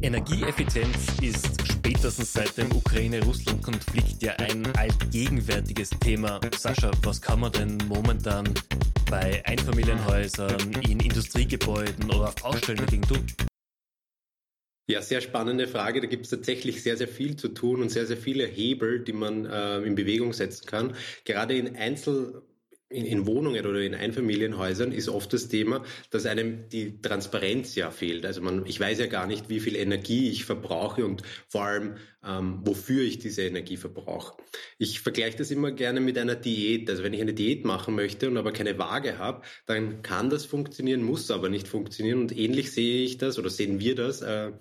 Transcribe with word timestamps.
Energieeffizienz 0.00 1.20
ist 1.22 1.66
spätestens 1.66 2.32
seit 2.32 2.56
dem 2.56 2.70
Ukraine-Russland-Konflikt 2.72 4.22
ja 4.22 4.32
ein 4.36 4.66
allgegenwärtiges 4.76 5.90
Thema. 6.00 6.40
Sascha, 6.56 6.90
was 7.02 7.20
kann 7.20 7.40
man 7.40 7.52
denn 7.52 7.78
momentan 7.88 8.52
bei 9.10 9.44
Einfamilienhäusern, 9.44 10.72
in 10.88 11.00
Industriegebäuden 11.00 12.04
oder 12.10 12.28
auf 12.28 12.34
Baustellen 12.36 12.78
dagegen 12.78 13.02
tun? 13.02 13.26
Ja, 14.86 15.00
sehr 15.00 15.22
spannende 15.22 15.66
Frage. 15.66 16.00
Da 16.02 16.06
gibt 16.06 16.24
es 16.24 16.30
tatsächlich 16.30 16.82
sehr, 16.82 16.96
sehr 16.96 17.08
viel 17.08 17.36
zu 17.36 17.48
tun 17.48 17.80
und 17.80 17.88
sehr, 17.88 18.06
sehr 18.06 18.18
viele 18.18 18.46
Hebel, 18.46 19.00
die 19.02 19.14
man 19.14 19.46
äh, 19.46 19.78
in 19.80 19.94
Bewegung 19.94 20.32
setzen 20.34 20.66
kann. 20.66 20.94
Gerade 21.24 21.56
in 21.56 21.74
Einzel 21.76 22.42
in, 22.88 23.06
in 23.06 23.26
Wohnungen 23.26 23.66
oder 23.66 23.80
in 23.80 23.94
Einfamilienhäusern 23.94 24.92
ist 24.92 25.08
oft 25.08 25.32
das 25.32 25.48
Thema, 25.48 25.84
dass 26.10 26.26
einem 26.26 26.68
die 26.68 27.00
Transparenz 27.00 27.74
ja 27.74 27.90
fehlt. 27.90 28.24
Also 28.26 28.40
man, 28.40 28.66
ich 28.66 28.78
weiß 28.78 28.98
ja 28.98 29.06
gar 29.06 29.26
nicht, 29.26 29.48
wie 29.48 29.60
viel 29.60 29.76
Energie 29.76 30.30
ich 30.30 30.44
verbrauche 30.44 31.04
und 31.04 31.22
vor 31.48 31.64
allem, 31.64 31.96
ähm, 32.24 32.60
wofür 32.64 33.02
ich 33.02 33.18
diese 33.18 33.42
Energie 33.42 33.76
verbrauche. 33.76 34.36
Ich 34.78 35.00
vergleiche 35.00 35.38
das 35.38 35.50
immer 35.50 35.72
gerne 35.72 36.00
mit 36.00 36.18
einer 36.18 36.36
Diät. 36.36 36.88
Also 36.88 37.02
wenn 37.02 37.14
ich 37.14 37.20
eine 37.20 37.34
Diät 37.34 37.64
machen 37.64 37.94
möchte 37.94 38.28
und 38.28 38.36
aber 38.36 38.52
keine 38.52 38.78
Waage 38.78 39.18
habe, 39.18 39.42
dann 39.66 40.02
kann 40.02 40.30
das 40.30 40.44
funktionieren, 40.44 41.02
muss 41.02 41.30
aber 41.30 41.48
nicht 41.48 41.68
funktionieren. 41.68 42.20
Und 42.20 42.36
ähnlich 42.36 42.72
sehe 42.72 43.04
ich 43.04 43.18
das 43.18 43.38
oder 43.38 43.50
sehen 43.50 43.80
wir 43.80 43.94
das. 43.94 44.22
Äh, 44.22 44.52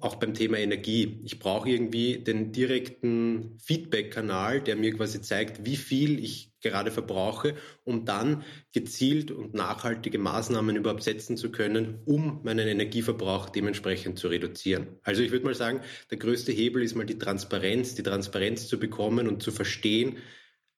auch 0.00 0.16
beim 0.16 0.34
Thema 0.34 0.58
Energie. 0.58 1.20
Ich 1.24 1.38
brauche 1.38 1.68
irgendwie 1.68 2.18
den 2.18 2.52
direkten 2.52 3.58
Feedback-Kanal, 3.58 4.60
der 4.60 4.76
mir 4.76 4.94
quasi 4.94 5.20
zeigt, 5.20 5.66
wie 5.66 5.76
viel 5.76 6.22
ich 6.22 6.52
gerade 6.60 6.90
verbrauche, 6.90 7.54
um 7.84 8.04
dann 8.04 8.44
gezielt 8.72 9.30
und 9.30 9.54
nachhaltige 9.54 10.18
Maßnahmen 10.18 10.76
überhaupt 10.76 11.02
setzen 11.02 11.36
zu 11.36 11.50
können, 11.50 12.00
um 12.04 12.40
meinen 12.44 12.68
Energieverbrauch 12.68 13.50
dementsprechend 13.50 14.18
zu 14.18 14.28
reduzieren. 14.28 14.98
Also 15.02 15.22
ich 15.22 15.32
würde 15.32 15.46
mal 15.46 15.54
sagen, 15.54 15.80
der 16.10 16.18
größte 16.18 16.52
Hebel 16.52 16.82
ist 16.82 16.94
mal 16.94 17.06
die 17.06 17.18
Transparenz, 17.18 17.94
die 17.94 18.02
Transparenz 18.02 18.68
zu 18.68 18.78
bekommen 18.78 19.26
und 19.26 19.42
zu 19.42 19.50
verstehen, 19.50 20.18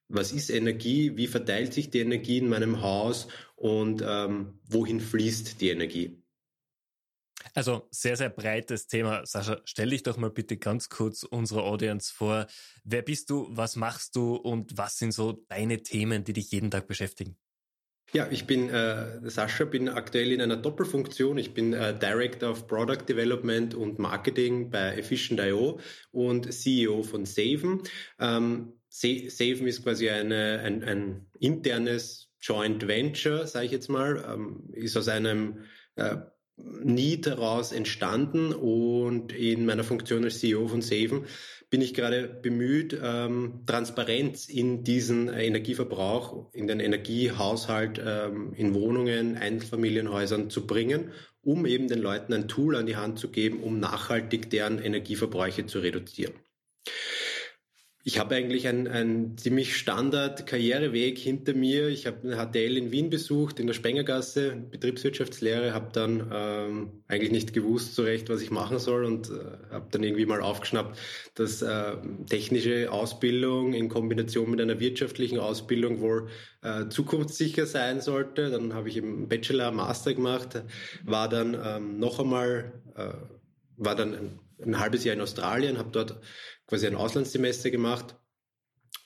was 0.08 0.32
ist 0.32 0.50
Energie, 0.50 1.16
wie 1.16 1.26
verteilt 1.26 1.72
sich 1.72 1.91
die 1.91 2.00
Energie 2.00 2.38
in 2.38 2.48
meinem 2.48 2.82
Haus 2.82 3.28
und 3.56 4.04
ähm, 4.06 4.58
wohin 4.69 5.00
fließt 5.00 5.60
die 5.60 5.70
Energie. 5.70 6.22
Also 7.55 7.86
sehr, 7.91 8.17
sehr 8.17 8.31
breites 8.31 8.86
Thema. 8.86 9.27
Sascha, 9.27 9.61
stell 9.64 9.91
dich 9.91 10.03
doch 10.03 10.17
mal 10.17 10.31
bitte 10.31 10.56
ganz 10.56 10.89
kurz 10.89 11.22
unserer 11.22 11.64
Audience 11.64 12.12
vor. 12.12 12.47
Wer 12.84 13.03
bist 13.03 13.28
du, 13.28 13.48
was 13.50 13.77
machst 13.77 14.17
du 14.17 14.36
und 14.36 14.78
was 14.78 14.97
sind 14.97 15.12
so 15.12 15.44
deine 15.48 15.83
Themen, 15.83 16.25
die 16.25 16.33
dich 16.33 16.50
jeden 16.50 16.70
Tag 16.70 16.86
beschäftigen? 16.86 17.36
Ja, 18.14 18.28
ich 18.31 18.47
bin 18.47 18.69
äh, 18.69 19.20
Sascha, 19.31 19.64
bin 19.64 19.89
aktuell 19.89 20.33
in 20.33 20.42
einer 20.42 20.56
Doppelfunktion. 20.56 21.39
Ich 21.39 21.55
bin 21.55 21.72
äh, 21.72 21.98
Director 21.98 22.50
of 22.50 22.67
Product 22.67 23.06
Development 23.09 23.75
und 23.75 23.98
Marketing 23.98 24.70
bei 24.70 24.97
Efficient.io 24.97 25.81
und 26.11 26.53
CEO 26.53 27.03
von 27.03 27.25
Saven. 27.25 27.83
Ähm, 28.19 28.75
Saven 28.89 29.66
ist 29.66 29.83
quasi 29.83 30.11
eine, 30.11 30.61
ein, 30.61 30.84
ein 30.84 31.27
internes 31.39 32.31
Joint 32.39 32.87
Venture, 32.87 33.47
sage 33.47 33.66
ich 33.66 33.72
jetzt 33.72 33.89
mal, 33.89 34.22
ähm, 34.31 34.69
ist 34.72 34.97
aus 34.97 35.09
einem 35.09 35.64
äh, 35.97 36.16
Need 36.56 37.27
daraus 37.27 37.72
entstanden 37.72 38.53
und 38.53 39.33
in 39.33 39.64
meiner 39.67 39.84
Funktion 39.84 40.25
als 40.25 40.41
CEO 40.41 40.69
von 40.69 40.83
Saven 40.83 41.25
bin 41.70 41.81
ich 41.81 41.94
gerade 41.94 42.28
bemüht, 42.28 42.98
ähm, 43.03 43.62
Transparenz 43.64 44.47
in 44.48 44.84
diesen 44.84 45.28
Energieverbrauch, 45.28 46.53
in 46.53 46.67
den 46.67 46.81
Energiehaushalt 46.81 47.98
ähm, 48.05 48.53
in 48.55 48.75
Wohnungen, 48.75 49.39
Einzelfamilienhäusern 49.39 50.50
zu 50.50 50.67
bringen, 50.67 51.12
um 51.42 51.64
eben 51.64 51.89
den 51.89 52.00
Leuten 52.00 52.34
ein 52.34 52.48
Tool 52.48 52.77
an 52.77 52.84
die 52.84 52.97
Hand 52.97 53.19
zu 53.19 53.31
geben, 53.31 53.62
um 53.62 53.81
nachhaltig 53.81 54.50
deren 54.50 54.78
Energieverbräuche 54.78 55.65
zu 55.65 55.78
reduzieren. 55.78 56.34
Ich 58.04 58.18
habe 58.18 58.34
eigentlich 58.34 58.66
einen, 58.66 59.38
ziemlich 59.38 59.76
Standard 59.76 60.44
Karriereweg 60.44 61.18
hinter 61.18 61.54
mir. 61.54 61.86
Ich 61.86 62.08
habe 62.08 62.16
eine 62.24 62.36
HTL 62.36 62.76
in 62.76 62.90
Wien 62.90 63.10
besucht, 63.10 63.60
in 63.60 63.68
der 63.68 63.74
Spengergasse, 63.74 64.56
Betriebswirtschaftslehre, 64.72 65.72
habe 65.72 65.90
dann 65.92 66.28
ähm, 66.32 67.04
eigentlich 67.06 67.30
nicht 67.30 67.52
gewusst 67.52 67.94
so 67.94 68.02
recht, 68.02 68.28
was 68.28 68.42
ich 68.42 68.50
machen 68.50 68.80
soll 68.80 69.04
und 69.04 69.30
äh, 69.30 69.72
habe 69.72 69.86
dann 69.92 70.02
irgendwie 70.02 70.26
mal 70.26 70.40
aufgeschnappt, 70.40 70.98
dass 71.36 71.62
äh, 71.62 71.92
technische 72.28 72.90
Ausbildung 72.90 73.72
in 73.72 73.88
Kombination 73.88 74.50
mit 74.50 74.60
einer 74.60 74.80
wirtschaftlichen 74.80 75.38
Ausbildung 75.38 76.00
wohl 76.00 76.26
äh, 76.62 76.88
zukunftssicher 76.88 77.66
sein 77.66 78.00
sollte. 78.00 78.50
Dann 78.50 78.74
habe 78.74 78.88
ich 78.88 78.96
eben 78.96 79.28
Bachelor, 79.28 79.70
Master 79.70 80.12
gemacht, 80.12 80.64
war 81.04 81.28
dann 81.28 81.56
ähm, 81.64 82.00
noch 82.00 82.19
einmal, 82.19 82.72
äh, 82.96 83.12
war 83.76 83.94
dann 83.94 84.12
ein, 84.12 84.38
ein 84.60 84.80
halbes 84.80 85.04
Jahr 85.04 85.14
in 85.14 85.20
Australien, 85.20 85.78
habe 85.78 85.90
dort 85.92 86.20
quasi 86.72 86.87
ein 86.87 86.94
Auslandssemester 86.94 87.69
gemacht. 87.71 88.16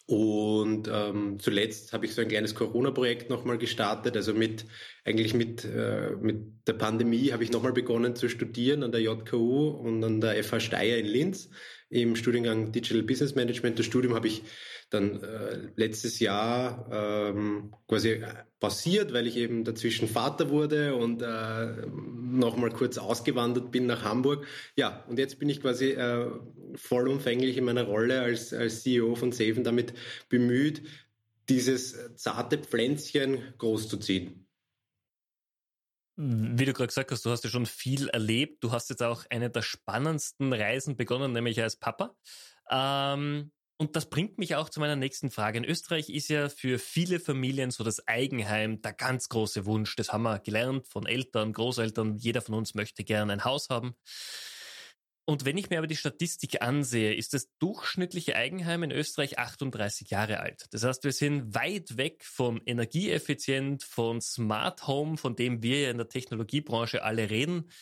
Und 0.06 0.88
ähm, 0.88 1.40
zuletzt 1.40 1.92
habe 1.92 2.06
ich 2.06 2.14
so 2.14 2.22
ein 2.22 2.28
kleines 2.28 2.54
Corona-Projekt 2.54 3.28
nochmal 3.28 3.58
gestartet. 3.58 4.14
Also 4.14 4.34
mit 4.34 4.66
eigentlich 5.04 5.34
mit, 5.34 5.64
äh, 5.64 6.12
mit 6.20 6.68
der 6.68 6.74
Pandemie 6.74 7.32
habe 7.32 7.42
ich 7.42 7.50
nochmal 7.50 7.72
begonnen 7.72 8.14
zu 8.14 8.28
studieren 8.28 8.84
an 8.84 8.92
der 8.92 9.00
JKU 9.00 9.66
und 9.66 10.04
an 10.04 10.20
der 10.20 10.44
FH 10.44 10.60
Steyr 10.60 10.96
in 10.98 11.06
Linz 11.06 11.50
im 11.88 12.14
Studiengang 12.14 12.70
Digital 12.70 13.02
Business 13.02 13.34
Management. 13.34 13.80
Das 13.80 13.86
Studium 13.86 14.14
habe 14.14 14.28
ich 14.28 14.44
dann 14.90 15.20
äh, 15.20 15.70
letztes 15.74 16.20
Jahr 16.20 16.88
ähm, 16.92 17.74
quasi 17.88 18.22
passiert, 18.60 19.12
weil 19.12 19.26
ich 19.26 19.36
eben 19.36 19.64
dazwischen 19.64 20.06
Vater 20.06 20.50
wurde 20.50 20.94
und 20.94 21.20
äh, 21.22 21.86
nochmal 21.88 22.70
kurz 22.70 22.96
ausgewandert 22.96 23.72
bin 23.72 23.86
nach 23.86 24.04
Hamburg. 24.04 24.46
Ja, 24.76 25.04
und 25.08 25.18
jetzt 25.18 25.40
bin 25.40 25.48
ich 25.48 25.60
quasi 25.60 25.90
äh, 25.90 26.30
vollumfänglich 26.74 27.56
in 27.56 27.64
meiner 27.64 27.84
Rolle 27.84 28.20
als, 28.20 28.52
als 28.52 28.82
CEO 28.82 29.14
von 29.14 29.32
Saven 29.32 29.64
damit 29.64 29.94
bemüht, 30.28 30.82
dieses 31.48 32.14
zarte 32.16 32.58
Pflänzchen 32.58 33.54
großzuziehen. 33.58 34.46
Wie 36.18 36.64
du 36.64 36.72
gerade 36.72 36.88
gesagt 36.88 37.10
hast, 37.10 37.26
du 37.26 37.30
hast 37.30 37.44
ja 37.44 37.50
schon 37.50 37.66
viel 37.66 38.08
erlebt. 38.08 38.64
Du 38.64 38.72
hast 38.72 38.88
jetzt 38.88 39.02
auch 39.02 39.24
eine 39.28 39.50
der 39.50 39.60
spannendsten 39.60 40.52
Reisen 40.52 40.96
begonnen, 40.96 41.32
nämlich 41.32 41.60
als 41.62 41.76
Papa. 41.76 42.16
Ähm, 42.70 43.52
und 43.78 43.94
das 43.94 44.08
bringt 44.08 44.38
mich 44.38 44.54
auch 44.54 44.70
zu 44.70 44.80
meiner 44.80 44.96
nächsten 44.96 45.30
Frage. 45.30 45.58
In 45.58 45.64
Österreich 45.64 46.08
ist 46.08 46.28
ja 46.28 46.48
für 46.48 46.78
viele 46.78 47.20
Familien 47.20 47.70
so 47.70 47.84
das 47.84 48.08
Eigenheim 48.08 48.80
der 48.80 48.94
ganz 48.94 49.28
große 49.28 49.66
Wunsch. 49.66 49.94
Das 49.96 50.10
haben 50.10 50.22
wir 50.22 50.38
gelernt 50.38 50.88
von 50.88 51.04
Eltern, 51.04 51.52
Großeltern. 51.52 52.16
Jeder 52.16 52.40
von 52.40 52.54
uns 52.54 52.74
möchte 52.74 53.04
gern 53.04 53.30
ein 53.30 53.44
Haus 53.44 53.68
haben. 53.68 53.94
Und 55.28 55.44
wenn 55.44 55.58
ich 55.58 55.70
mir 55.70 55.78
aber 55.78 55.88
die 55.88 55.96
Statistik 55.96 56.62
ansehe, 56.62 57.12
ist 57.12 57.34
das 57.34 57.48
durchschnittliche 57.58 58.36
Eigenheim 58.36 58.84
in 58.84 58.92
Österreich 58.92 59.40
38 59.40 60.08
Jahre 60.08 60.38
alt. 60.38 60.66
Das 60.70 60.84
heißt, 60.84 61.02
wir 61.02 61.10
sind 61.10 61.52
weit 61.52 61.96
weg 61.96 62.24
von 62.24 62.60
energieeffizient, 62.64 63.82
von 63.82 64.20
Smart 64.20 64.86
Home, 64.86 65.16
von 65.16 65.34
dem 65.34 65.64
wir 65.64 65.80
ja 65.80 65.90
in 65.90 65.98
der 65.98 66.08
Technologiebranche 66.08 67.02
alle 67.02 67.28
reden. 67.28 67.72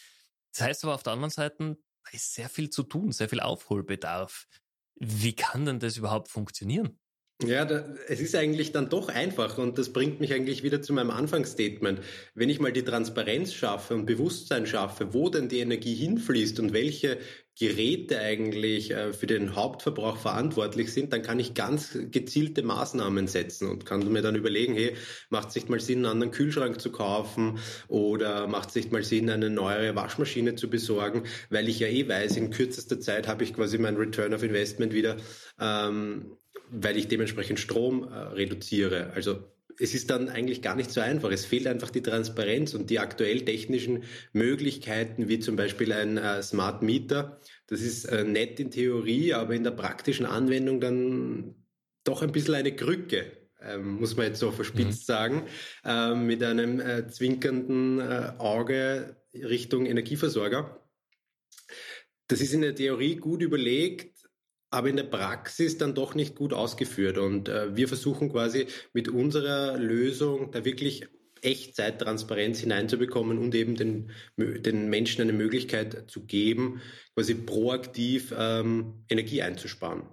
Das 0.52 0.62
heißt 0.62 0.84
aber 0.84 0.94
auf 0.94 1.02
der 1.02 1.12
anderen 1.12 1.30
Seite, 1.30 1.76
da 2.04 2.10
ist 2.12 2.32
sehr 2.32 2.48
viel 2.48 2.70
zu 2.70 2.82
tun, 2.82 3.12
sehr 3.12 3.28
viel 3.28 3.40
Aufholbedarf. 3.40 4.46
Wie 4.94 5.36
kann 5.36 5.66
denn 5.66 5.80
das 5.80 5.98
überhaupt 5.98 6.30
funktionieren? 6.30 6.98
Ja, 7.42 7.64
da, 7.64 7.84
es 8.06 8.20
ist 8.20 8.36
eigentlich 8.36 8.70
dann 8.70 8.88
doch 8.88 9.08
einfach 9.08 9.58
und 9.58 9.76
das 9.76 9.92
bringt 9.92 10.20
mich 10.20 10.32
eigentlich 10.32 10.62
wieder 10.62 10.80
zu 10.80 10.92
meinem 10.92 11.10
Anfangsstatement. 11.10 12.00
Wenn 12.34 12.48
ich 12.48 12.60
mal 12.60 12.72
die 12.72 12.84
Transparenz 12.84 13.52
schaffe 13.52 13.94
und 13.94 14.06
Bewusstsein 14.06 14.66
schaffe, 14.66 15.12
wo 15.12 15.28
denn 15.28 15.48
die 15.48 15.58
Energie 15.58 15.96
hinfließt 15.96 16.60
und 16.60 16.72
welche 16.72 17.18
Geräte 17.58 18.20
eigentlich 18.20 18.92
äh, 18.92 19.12
für 19.12 19.26
den 19.26 19.56
Hauptverbrauch 19.56 20.16
verantwortlich 20.16 20.92
sind, 20.92 21.12
dann 21.12 21.22
kann 21.22 21.40
ich 21.40 21.54
ganz 21.54 21.98
gezielte 22.10 22.62
Maßnahmen 22.62 23.26
setzen 23.26 23.68
und 23.68 23.84
kann 23.84 24.12
mir 24.12 24.22
dann 24.22 24.36
überlegen, 24.36 24.74
hey, 24.74 24.94
macht 25.28 25.48
es 25.48 25.56
nicht 25.56 25.68
mal 25.68 25.80
Sinn, 25.80 25.98
einen 25.98 26.06
anderen 26.06 26.32
Kühlschrank 26.32 26.80
zu 26.80 26.92
kaufen 26.92 27.58
oder 27.88 28.46
macht 28.46 28.68
es 28.70 28.76
nicht 28.76 28.92
mal 28.92 29.02
Sinn, 29.02 29.28
eine 29.28 29.50
neuere 29.50 29.96
Waschmaschine 29.96 30.54
zu 30.54 30.70
besorgen, 30.70 31.24
weil 31.50 31.68
ich 31.68 31.80
ja 31.80 31.88
eh 31.88 32.08
weiß, 32.08 32.36
in 32.36 32.50
kürzester 32.50 33.00
Zeit 33.00 33.26
habe 33.26 33.42
ich 33.42 33.54
quasi 33.54 33.76
mein 33.78 33.96
Return 33.96 34.34
of 34.34 34.42
Investment 34.44 34.92
wieder, 34.94 35.16
ähm, 35.60 36.36
weil 36.70 36.96
ich 36.96 37.08
dementsprechend 37.08 37.60
Strom 37.60 38.04
äh, 38.04 38.16
reduziere. 38.16 39.12
Also 39.14 39.44
es 39.78 39.94
ist 39.94 40.10
dann 40.10 40.28
eigentlich 40.28 40.62
gar 40.62 40.76
nicht 40.76 40.90
so 40.90 41.00
einfach. 41.00 41.30
Es 41.30 41.44
fehlt 41.44 41.66
einfach 41.66 41.90
die 41.90 42.02
Transparenz 42.02 42.74
und 42.74 42.90
die 42.90 43.00
aktuell 43.00 43.44
technischen 43.44 44.04
Möglichkeiten, 44.32 45.28
wie 45.28 45.40
zum 45.40 45.56
Beispiel 45.56 45.92
ein 45.92 46.16
äh, 46.16 46.42
Smart 46.42 46.82
Meter. 46.82 47.40
Das 47.66 47.80
ist 47.80 48.04
äh, 48.04 48.24
nett 48.24 48.60
in 48.60 48.70
Theorie, 48.70 49.34
aber 49.34 49.54
in 49.54 49.64
der 49.64 49.72
praktischen 49.72 50.26
Anwendung 50.26 50.80
dann 50.80 51.54
doch 52.04 52.22
ein 52.22 52.32
bisschen 52.32 52.54
eine 52.54 52.74
Krücke. 52.74 53.32
Ähm, 53.60 53.94
muss 53.98 54.16
man 54.16 54.26
jetzt 54.26 54.40
so 54.40 54.50
verspitzt 54.50 55.08
mhm. 55.08 55.12
sagen, 55.12 55.42
ähm, 55.84 56.26
mit 56.26 56.42
einem 56.42 56.80
äh, 56.80 57.08
zwinkernden 57.08 57.98
äh, 57.98 58.32
Auge 58.38 59.16
Richtung 59.32 59.86
Energieversorger. 59.86 60.80
Das 62.28 62.40
ist 62.40 62.52
in 62.52 62.62
der 62.62 62.74
Theorie 62.74 63.16
gut 63.16 63.42
überlegt, 63.42 64.13
aber 64.74 64.88
in 64.88 64.96
der 64.96 65.04
Praxis 65.04 65.78
dann 65.78 65.94
doch 65.94 66.14
nicht 66.14 66.34
gut 66.34 66.52
ausgeführt. 66.52 67.16
Und 67.16 67.48
äh, 67.48 67.76
wir 67.76 67.86
versuchen 67.86 68.30
quasi 68.32 68.66
mit 68.92 69.08
unserer 69.08 69.78
Lösung 69.78 70.50
da 70.50 70.64
wirklich 70.64 71.06
Echtzeittransparenz 71.42 72.58
hineinzubekommen 72.58 73.38
und 73.38 73.54
eben 73.54 73.76
den, 73.76 74.10
den 74.36 74.88
Menschen 74.88 75.22
eine 75.22 75.32
Möglichkeit 75.32 76.10
zu 76.10 76.24
geben, 76.26 76.80
quasi 77.14 77.34
proaktiv 77.34 78.34
ähm, 78.36 79.04
Energie 79.08 79.42
einzusparen. 79.42 80.08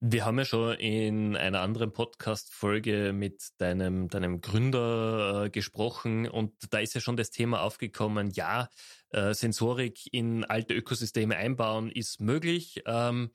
Wir 0.00 0.24
haben 0.24 0.38
ja 0.38 0.44
schon 0.44 0.74
in 0.76 1.34
einer 1.34 1.60
anderen 1.60 1.92
Podcast-Folge 1.92 3.12
mit 3.12 3.48
deinem, 3.58 4.08
deinem 4.08 4.40
Gründer 4.40 5.46
äh, 5.46 5.50
gesprochen 5.50 6.28
und 6.28 6.52
da 6.70 6.78
ist 6.78 6.94
ja 6.94 7.00
schon 7.00 7.16
das 7.16 7.30
Thema 7.30 7.62
aufgekommen, 7.62 8.30
ja, 8.30 8.68
äh, 9.10 9.34
Sensorik 9.34 9.98
in 10.12 10.44
alte 10.44 10.72
Ökosysteme 10.74 11.36
einbauen 11.36 11.90
ist 11.90 12.20
möglich. 12.20 12.80
Ähm, 12.86 13.34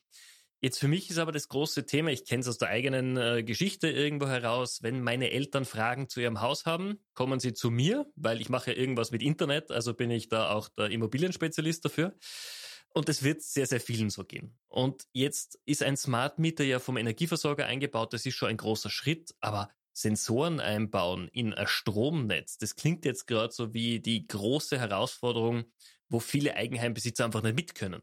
jetzt 0.62 0.80
für 0.80 0.88
mich 0.88 1.10
ist 1.10 1.18
aber 1.18 1.34
das 1.34 1.50
große 1.50 1.86
Thema, 1.86 2.12
ich 2.12 2.24
kenne 2.24 2.40
es 2.40 2.48
aus 2.48 2.60
der 2.60 2.70
eigenen 2.70 3.18
äh, 3.18 3.44
Geschichte 3.44 3.90
irgendwo 3.90 4.28
heraus, 4.28 4.82
wenn 4.82 5.02
meine 5.02 5.32
Eltern 5.32 5.66
Fragen 5.66 6.08
zu 6.08 6.22
ihrem 6.22 6.40
Haus 6.40 6.66
haben, 6.66 7.04
kommen 7.14 7.42
sie 7.42 7.54
zu 7.54 7.72
mir, 7.72 8.06
weil 8.16 8.40
ich 8.40 8.48
mache 8.48 8.72
irgendwas 8.72 9.12
mit 9.12 9.22
Internet, 9.22 9.70
also 9.70 9.94
bin 9.94 10.12
ich 10.12 10.30
da 10.30 10.52
auch 10.52 10.70
der 10.70 10.92
Immobilienspezialist 10.92 11.84
dafür. 11.84 12.16
Und 12.94 13.10
es 13.10 13.24
wird 13.24 13.42
sehr, 13.42 13.66
sehr 13.66 13.82
vielen 13.82 14.12
so 14.12 14.24
gehen. 14.24 14.56
Und 14.68 15.08
jetzt 15.14 15.60
ist 15.66 15.82
ein 15.82 15.98
Smart 15.98 16.38
Meter 16.38 16.64
ja 16.64 16.80
vom 16.80 16.96
Energieversorger 16.98 17.66
eingebaut. 17.66 18.14
Das 18.14 18.26
ist 18.26 18.36
schon 18.36 18.50
ein 18.50 18.58
großer 18.58 18.92
Schritt. 18.92 19.34
Aber 19.40 19.70
Sensoren 19.94 20.60
einbauen 20.60 21.28
in 21.30 21.54
ein 21.54 21.68
Stromnetz, 21.68 22.58
das 22.58 22.76
klingt 22.76 23.06
jetzt 23.06 23.28
gerade 23.28 23.54
so 23.54 23.74
wie 23.74 24.00
die 24.00 24.28
große 24.28 24.80
Herausforderung, 24.80 25.66
wo 26.10 26.20
viele 26.20 26.56
Eigenheimbesitzer 26.56 27.26
einfach 27.26 27.44
nicht 27.44 27.56
mit 27.56 27.76
können. 27.76 28.02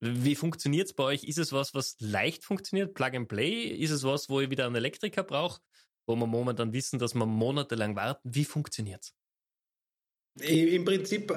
Wie 0.00 0.34
funktioniert 0.34 0.88
es 0.88 0.94
bei 0.94 1.04
euch? 1.04 1.24
Ist 1.24 1.38
es 1.38 1.52
was, 1.52 1.74
was 1.74 1.96
leicht 2.00 2.44
funktioniert? 2.44 2.94
Plug 2.94 3.14
and 3.14 3.28
Play? 3.28 3.66
Ist 3.66 3.90
es 3.90 4.02
was, 4.02 4.28
wo 4.28 4.40
ihr 4.40 4.50
wieder 4.50 4.66
einen 4.66 4.74
Elektriker 4.74 5.22
braucht? 5.22 5.62
Wo 6.06 6.16
wir 6.16 6.26
momentan 6.26 6.72
wissen, 6.72 6.98
dass 6.98 7.14
wir 7.14 7.26
monatelang 7.26 7.94
warten? 7.94 8.28
Wie 8.32 8.44
funktioniert's? 8.44 9.14
Im 10.40 10.84
Prinzip 10.84 11.32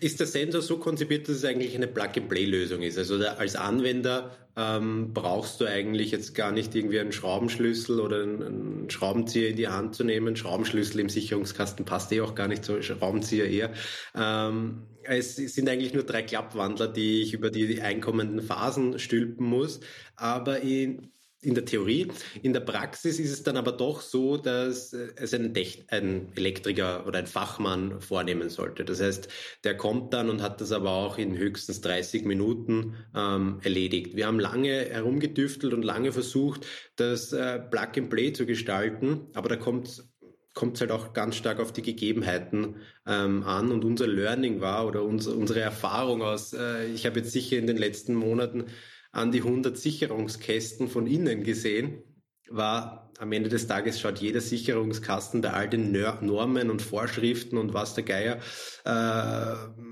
ist 0.00 0.18
der 0.18 0.26
Sensor 0.26 0.62
so 0.62 0.78
konzipiert, 0.78 1.28
dass 1.28 1.36
es 1.36 1.44
eigentlich 1.44 1.74
eine 1.74 1.86
Plug-and-Play-Lösung 1.86 2.82
ist. 2.82 2.98
Also 2.98 3.16
als 3.16 3.54
Anwender 3.54 4.34
ähm, 4.56 5.12
brauchst 5.12 5.60
du 5.60 5.66
eigentlich 5.66 6.10
jetzt 6.10 6.34
gar 6.34 6.50
nicht 6.50 6.74
irgendwie 6.74 6.98
einen 6.98 7.12
Schraubenschlüssel 7.12 8.00
oder 8.00 8.22
einen, 8.22 8.88
Schraubenzieher 8.90 9.50
in 9.50 9.56
die 9.56 9.68
Hand 9.68 9.94
zu 9.94 10.04
nehmen. 10.04 10.36
Schraubenschlüssel 10.36 11.00
im 11.00 11.08
Sicherungskasten 11.08 11.84
passt 11.84 12.10
eh 12.12 12.22
auch 12.22 12.34
gar 12.34 12.48
nicht 12.48 12.64
so, 12.64 12.80
Schraubenzieher 12.80 13.48
eher. 13.48 13.72
Ähm, 14.14 14.86
es 15.04 15.36
sind 15.36 15.68
eigentlich 15.68 15.94
nur 15.94 16.02
drei 16.02 16.22
Klappwandler, 16.22 16.88
die 16.88 17.22
ich 17.22 17.34
über 17.34 17.50
die 17.50 17.80
einkommenden 17.80 18.42
Phasen 18.42 18.98
stülpen 18.98 19.46
muss. 19.46 19.80
Aber 20.16 20.60
in, 20.60 21.12
in 21.42 21.54
der 21.54 21.64
Theorie. 21.64 22.08
In 22.42 22.52
der 22.52 22.60
Praxis 22.60 23.18
ist 23.18 23.32
es 23.32 23.42
dann 23.42 23.56
aber 23.56 23.72
doch 23.72 24.00
so, 24.00 24.36
dass 24.36 24.92
äh, 24.92 25.08
es 25.16 25.32
ein, 25.32 25.54
ein, 25.88 26.32
Elektriker 26.34 27.06
oder 27.06 27.18
ein 27.18 27.26
Fachmann 27.26 28.00
vornehmen 28.00 28.50
sollte. 28.50 28.84
Das 28.84 29.00
heißt, 29.00 29.28
der 29.64 29.76
kommt 29.76 30.12
dann 30.12 30.28
und 30.28 30.42
hat 30.42 30.60
das 30.60 30.72
aber 30.72 30.90
auch 30.90 31.18
in 31.18 31.36
höchstens 31.36 31.80
30 31.80 32.24
Minuten 32.24 32.94
ähm, 33.14 33.60
erledigt. 33.62 34.16
Wir 34.16 34.26
haben 34.26 34.40
lange 34.40 34.86
herumgedüftelt 34.90 35.72
und 35.72 35.82
lange 35.82 36.12
versucht, 36.12 36.66
das 36.96 37.32
äh, 37.32 37.58
Plug 37.58 37.96
and 37.96 38.10
Play 38.10 38.32
zu 38.32 38.46
gestalten, 38.46 39.28
aber 39.34 39.48
da 39.48 39.56
kommt 39.56 40.04
kommt 40.52 40.74
es 40.74 40.80
halt 40.80 40.90
auch 40.90 41.12
ganz 41.12 41.36
stark 41.36 41.60
auf 41.60 41.72
die 41.72 41.80
Gegebenheiten 41.80 42.76
ähm, 43.06 43.44
an. 43.44 43.70
Und 43.70 43.84
unser 43.84 44.08
Learning 44.08 44.60
war 44.60 44.86
oder 44.86 45.04
uns, 45.04 45.26
unsere 45.26 45.60
Erfahrung 45.60 46.22
aus, 46.22 46.52
äh, 46.52 46.86
ich 46.86 47.06
habe 47.06 47.20
jetzt 47.20 47.30
sicher 47.30 47.56
in 47.56 47.66
den 47.68 47.76
letzten 47.76 48.14
Monaten 48.14 48.64
an 49.12 49.32
die 49.32 49.42
100 49.42 49.76
Sicherungskästen 49.76 50.88
von 50.88 51.06
innen 51.06 51.42
gesehen, 51.42 52.02
war 52.48 53.09
am 53.20 53.32
Ende 53.32 53.50
des 53.50 53.66
Tages 53.66 54.00
schaut 54.00 54.18
jeder 54.18 54.40
Sicherungskasten 54.40 55.42
bei 55.42 55.50
all 55.50 55.68
den 55.68 55.92
Normen 55.92 56.70
und 56.70 56.80
Vorschriften 56.80 57.58
und 57.58 57.74
was 57.74 57.94
der 57.94 58.04
Geier, 58.04 58.38
äh, 58.86 58.90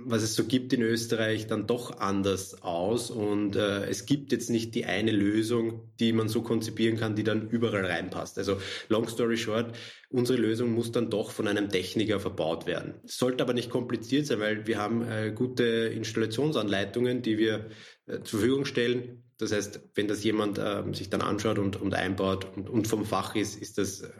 was 0.06 0.22
es 0.22 0.34
so 0.34 0.44
gibt 0.44 0.72
in 0.72 0.80
Österreich, 0.80 1.46
dann 1.46 1.66
doch 1.66 2.00
anders 2.00 2.62
aus. 2.62 3.10
Und 3.10 3.54
äh, 3.54 3.84
es 3.84 4.06
gibt 4.06 4.32
jetzt 4.32 4.48
nicht 4.48 4.74
die 4.74 4.86
eine 4.86 5.12
Lösung, 5.12 5.92
die 6.00 6.14
man 6.14 6.30
so 6.30 6.40
konzipieren 6.40 6.96
kann, 6.96 7.16
die 7.16 7.24
dann 7.24 7.50
überall 7.50 7.84
reinpasst. 7.84 8.38
Also 8.38 8.56
long 8.88 9.06
story 9.08 9.36
short, 9.36 9.76
unsere 10.08 10.38
Lösung 10.38 10.72
muss 10.72 10.90
dann 10.90 11.10
doch 11.10 11.30
von 11.30 11.48
einem 11.48 11.68
Techniker 11.68 12.20
verbaut 12.20 12.66
werden. 12.66 12.94
Sollte 13.04 13.44
aber 13.44 13.52
nicht 13.52 13.68
kompliziert 13.68 14.24
sein, 14.24 14.40
weil 14.40 14.66
wir 14.66 14.78
haben 14.78 15.02
äh, 15.02 15.32
gute 15.34 15.64
Installationsanleitungen, 15.64 17.20
die 17.20 17.36
wir 17.36 17.68
äh, 18.06 18.22
zur 18.22 18.40
Verfügung 18.40 18.64
stellen. 18.64 19.22
Das 19.38 19.52
heißt, 19.52 19.80
wenn 19.94 20.08
das 20.08 20.24
jemand 20.24 20.58
äh, 20.58 20.82
sich 20.92 21.10
dann 21.10 21.20
anschaut 21.20 21.58
und, 21.58 21.80
und 21.80 21.94
einbaut 21.94 22.46
und, 22.56 22.68
und, 22.68 22.88
vom 22.88 23.04
Fach 23.04 23.17
ist, 23.34 23.56
ist 23.56 23.78
das 23.78 24.00
äh, 24.00 24.10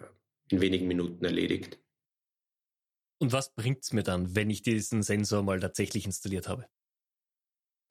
in 0.50 0.60
wenigen 0.60 0.86
Minuten 0.86 1.24
erledigt. 1.24 1.78
Und 3.20 3.32
was 3.32 3.54
bringt 3.54 3.82
es 3.82 3.92
mir 3.92 4.02
dann, 4.02 4.36
wenn 4.36 4.50
ich 4.50 4.62
diesen 4.62 5.02
Sensor 5.02 5.42
mal 5.42 5.58
tatsächlich 5.60 6.06
installiert 6.06 6.48
habe? 6.48 6.66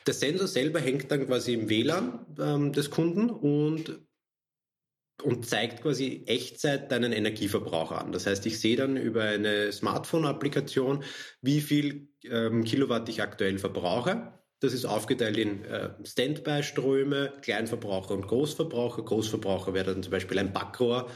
Der 0.05 0.13
Sensor 0.13 0.47
selber 0.47 0.79
hängt 0.79 1.11
dann 1.11 1.25
quasi 1.25 1.53
im 1.53 1.67
WLAN 1.67 2.25
ähm, 2.39 2.71
des 2.71 2.89
Kunden 2.89 3.29
und, 3.29 3.99
und 5.21 5.45
zeigt 5.45 5.81
quasi 5.81 6.23
Echtzeit 6.27 6.91
deinen 6.91 7.11
Energieverbrauch 7.11 7.91
an. 7.91 8.13
Das 8.13 8.25
heißt, 8.25 8.45
ich 8.45 8.59
sehe 8.59 8.77
dann 8.77 8.95
über 8.95 9.23
eine 9.23 9.71
Smartphone-Applikation, 9.73 11.03
wie 11.41 11.59
viel 11.59 12.09
ähm, 12.23 12.63
Kilowatt 12.63 13.09
ich 13.09 13.21
aktuell 13.21 13.59
verbrauche 13.59 14.33
das 14.59 14.73
ist 14.73 14.85
aufgeteilt 14.85 15.37
in 15.37 15.63
äh, 15.65 15.89
Standby-Ströme, 16.03 17.33
Kleinverbraucher 17.41 18.13
und 18.13 18.27
Großverbraucher. 18.27 19.03
Großverbraucher 19.03 19.73
wäre 19.73 19.93
dann 19.93 20.03
zum 20.03 20.11
Beispiel 20.11 20.39
ein 20.39 20.53
Backrohr. 20.53 21.07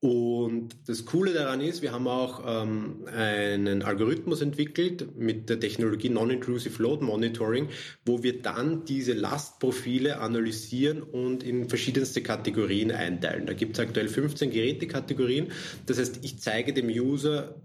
Und 0.00 0.88
das 0.88 1.04
Coole 1.06 1.32
daran 1.32 1.60
ist, 1.60 1.82
wir 1.82 1.90
haben 1.90 2.06
auch 2.06 2.44
ähm, 2.46 3.04
einen 3.12 3.82
Algorithmus 3.82 4.40
entwickelt 4.42 5.16
mit 5.16 5.50
der 5.50 5.58
Technologie 5.58 6.08
Non-Intrusive 6.08 6.80
Load 6.80 7.04
Monitoring, 7.04 7.68
wo 8.06 8.22
wir 8.22 8.40
dann 8.40 8.84
diese 8.84 9.12
Lastprofile 9.12 10.20
analysieren 10.20 11.02
und 11.02 11.42
in 11.42 11.68
verschiedenste 11.68 12.22
Kategorien 12.22 12.92
einteilen. 12.92 13.46
Da 13.46 13.54
gibt 13.54 13.76
es 13.76 13.80
aktuell 13.80 14.06
15 14.06 14.52
Gerätekategorien. 14.52 15.48
Das 15.86 15.98
heißt, 15.98 16.20
ich 16.22 16.38
zeige 16.38 16.72
dem 16.72 16.86
User 16.86 17.56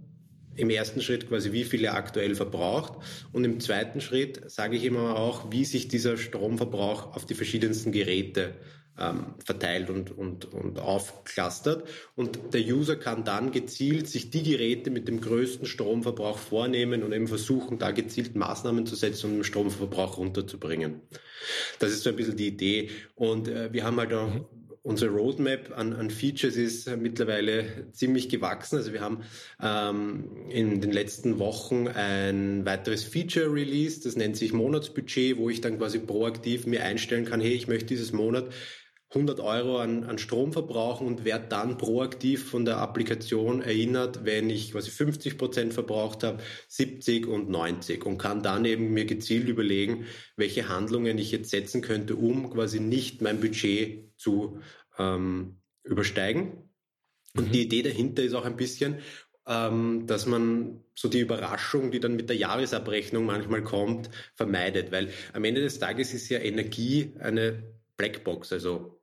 im 0.56 0.70
ersten 0.70 1.02
Schritt 1.02 1.28
quasi, 1.30 1.52
wie 1.52 1.64
viel 1.64 1.84
er 1.84 1.96
aktuell 1.96 2.36
verbraucht. 2.36 2.94
Und 3.32 3.44
im 3.44 3.60
zweiten 3.60 4.02
Schritt 4.02 4.50
sage 4.50 4.76
ich 4.76 4.86
immer 4.86 5.16
auch, 5.18 5.52
wie 5.52 5.66
sich 5.66 5.88
dieser 5.88 6.18
Stromverbrauch 6.18 7.16
auf 7.16 7.26
die 7.26 7.36
verschiedensten 7.36 7.92
Geräte 7.92 8.54
ähm, 9.00 9.34
verteilt 9.44 9.90
und, 9.90 10.16
und, 10.16 10.46
und 10.46 10.80
aufklustert. 10.80 11.88
Und 12.16 12.54
der 12.54 12.62
User 12.62 12.96
kann 12.96 13.24
dann 13.24 13.52
gezielt 13.52 14.08
sich 14.08 14.30
die 14.30 14.44
Geräte 14.44 14.92
mit 14.92 15.08
dem 15.08 15.20
größten 15.20 15.66
Stromverbrauch 15.66 16.38
vornehmen 16.38 17.04
und 17.04 17.12
eben 17.12 17.28
versuchen, 17.28 17.80
da 17.80 17.92
gezielt 17.92 18.36
Maßnahmen 18.36 18.86
zu 18.86 18.96
setzen, 18.96 19.32
um 19.32 19.38
den 19.38 19.44
Stromverbrauch 19.44 20.18
runterzubringen. 20.18 21.02
Das 21.80 21.92
ist 21.92 22.04
so 22.04 22.12
ein 22.12 22.16
bisschen 22.16 22.38
die 22.38 22.48
Idee. 22.48 22.90
Und 23.16 23.48
äh, 23.48 23.74
wir 23.74 23.84
haben 23.84 23.98
halt 23.98 24.14
auch 24.14 24.34
mhm 24.34 24.46
unsere 24.84 25.12
Roadmap 25.12 25.76
an, 25.76 25.94
an 25.94 26.10
Features 26.10 26.58
ist 26.58 26.96
mittlerweile 26.98 27.90
ziemlich 27.94 28.30
gewachsen. 28.30 28.76
Also 28.76 28.94
wir 28.94 29.02
haben 29.02 29.24
ähm, 29.62 30.48
in 30.50 30.82
den 30.82 30.92
letzten 30.92 31.40
Wochen 31.40 31.88
ein 31.88 32.66
weiteres 32.66 33.04
Feature 33.04 33.52
released, 33.52 34.06
das 34.06 34.18
nennt 34.18 34.38
sich 34.38 34.54
Monatsbudget, 34.54 35.38
wo 35.38 35.50
ich 35.50 35.62
dann 35.62 35.78
quasi 35.78 36.00
proaktiv 36.00 36.68
mir 36.68 36.84
einstellen 36.84 37.26
kann, 37.26 37.42
hey, 37.42 37.54
ich 37.54 37.68
möchte 37.68 37.88
dieses 37.88 38.12
Monat 38.12 38.50
100 39.16 39.40
Euro 39.40 39.78
an, 39.78 40.04
an 40.06 40.18
Strom 40.18 40.52
verbrauchen 40.54 41.06
und 41.06 41.24
werde 41.24 41.46
dann 41.48 41.78
proaktiv 41.78 42.50
von 42.50 42.66
der 42.66 42.78
Applikation 42.78 43.62
erinnert, 43.62 44.26
wenn 44.26 44.50
ich 44.50 44.72
quasi 44.72 44.90
50 44.90 45.38
Prozent 45.38 45.74
verbraucht 45.74 46.24
habe, 46.24 46.42
70 46.68 47.28
und 47.28 47.48
90 47.50 48.06
und 48.06 48.18
kann 48.18 48.42
dann 48.42 48.66
eben 48.66 48.92
mir 48.92 49.06
gezielt 49.06 49.48
überlegen, 49.48 50.06
welche 50.36 50.68
Handlungen 50.68 51.18
ich 51.20 51.32
jetzt 51.32 51.52
setzen 51.52 51.82
könnte, 51.82 52.16
um 52.16 52.50
quasi 52.50 52.80
nicht 52.80 53.22
mein 53.22 53.40
Budget 53.40 54.13
zu 54.24 54.62
ähm, 54.98 55.60
übersteigen. 55.84 56.70
Und 57.36 57.50
mhm. 57.50 57.52
die 57.52 57.64
Idee 57.64 57.82
dahinter 57.82 58.24
ist 58.24 58.34
auch 58.34 58.46
ein 58.46 58.58
bisschen, 58.58 59.00
ähm, 59.46 60.08
dass 60.08 60.26
man 60.26 60.84
so 60.96 61.10
die 61.10 61.20
Überraschung, 61.20 61.92
die 61.92 62.00
dann 62.00 62.16
mit 62.16 62.30
der 62.30 62.38
Jahresabrechnung 62.38 63.26
manchmal 63.26 63.64
kommt, 63.64 64.10
vermeidet. 64.36 64.92
Weil 64.92 65.10
am 65.34 65.44
Ende 65.44 65.62
des 65.62 65.80
Tages 65.80 66.14
ist 66.14 66.30
ja 66.30 66.40
Energie 66.40 67.14
eine 67.20 67.64
Blackbox. 67.98 68.54
Also 68.54 69.02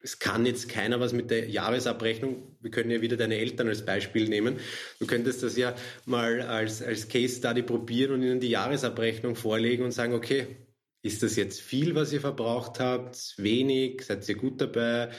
es 0.00 0.18
kann 0.18 0.44
jetzt 0.44 0.68
keiner 0.68 1.00
was 1.00 1.14
mit 1.14 1.30
der 1.30 1.48
Jahresabrechnung. 1.48 2.56
Wir 2.60 2.70
können 2.70 2.90
ja 2.90 3.00
wieder 3.00 3.16
deine 3.16 3.38
Eltern 3.38 3.68
als 3.68 3.86
Beispiel 3.86 4.28
nehmen. 4.28 4.58
Du 5.00 5.06
könntest 5.06 5.42
das 5.42 5.56
ja 5.56 5.74
mal 6.04 6.42
als, 6.42 6.82
als 6.82 7.08
Case 7.08 7.38
Study 7.38 7.62
probieren 7.62 8.12
und 8.12 8.22
ihnen 8.22 8.38
die 8.38 8.50
Jahresabrechnung 8.50 9.34
vorlegen 9.34 9.82
und 9.82 9.92
sagen, 9.92 10.12
okay, 10.12 10.46
ist 11.04 11.22
das 11.22 11.36
jetzt 11.36 11.60
viel, 11.60 11.94
was 11.94 12.14
ihr 12.14 12.20
verbraucht 12.22 12.80
habt? 12.80 13.34
Wenig? 13.36 14.02
Seid 14.02 14.26
ihr 14.26 14.36
gut 14.36 14.58
dabei? 14.58 15.10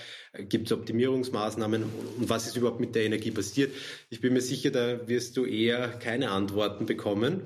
Gibt 0.50 0.66
es 0.66 0.72
Optimierungsmaßnahmen? 0.72 1.84
Und 1.84 2.28
was 2.28 2.48
ist 2.48 2.58
überhaupt 2.58 2.80
mit 2.80 2.96
der 2.96 3.04
Energie 3.06 3.30
passiert? 3.30 3.72
Ich 4.10 4.20
bin 4.20 4.34
mir 4.34 4.42
sicher, 4.42 4.72
da 4.72 5.08
wirst 5.08 5.38
du 5.38 5.46
eher 5.46 5.90
keine 5.90 6.32
Antworten 6.32 6.88
bekommen. 6.88 7.44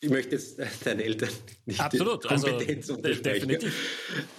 ich 0.00 0.08
möchte 0.08 0.36
jetzt 0.36 0.60
deine 0.84 1.02
Eltern 1.02 1.30
nicht 1.66 1.80
Absolut, 1.80 2.22
Kompetenz 2.22 2.90
also, 2.90 3.02
definitiv. 3.02 3.74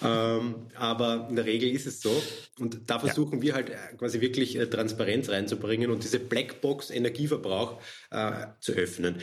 Ähm, 0.01 0.67
aber 0.75 1.27
in 1.29 1.35
der 1.35 1.45
Regel 1.45 1.71
ist 1.71 1.87
es 1.87 1.99
so. 1.99 2.23
Und 2.57 2.89
da 2.89 2.99
versuchen 2.99 3.39
ja. 3.39 3.43
wir 3.43 3.53
halt 3.55 3.69
äh, 3.69 3.97
quasi 3.97 4.21
wirklich 4.21 4.55
äh, 4.55 4.67
Transparenz 4.67 5.27
reinzubringen 5.27 5.91
und 5.91 6.05
diese 6.05 6.21
Blackbox 6.21 6.89
Energieverbrauch 6.89 7.81
äh, 8.11 8.47
zu 8.61 8.71
öffnen. 8.71 9.17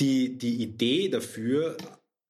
Die, 0.00 0.36
die 0.36 0.60
Idee 0.60 1.08
dafür, 1.08 1.76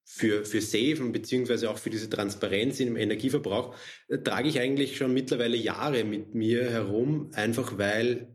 für, 0.04 0.44
für 0.44 0.60
Safen 0.60 1.12
beziehungsweise 1.12 1.70
auch 1.70 1.78
für 1.78 1.90
diese 1.90 2.10
Transparenz 2.10 2.80
im 2.80 2.96
Energieverbrauch, 2.96 3.74
äh, 4.08 4.18
trage 4.18 4.48
ich 4.48 4.60
eigentlich 4.60 4.96
schon 4.96 5.14
mittlerweile 5.14 5.56
Jahre 5.56 6.04
mit 6.04 6.34
mir 6.34 6.70
herum, 6.70 7.30
einfach 7.34 7.78
weil 7.78 8.34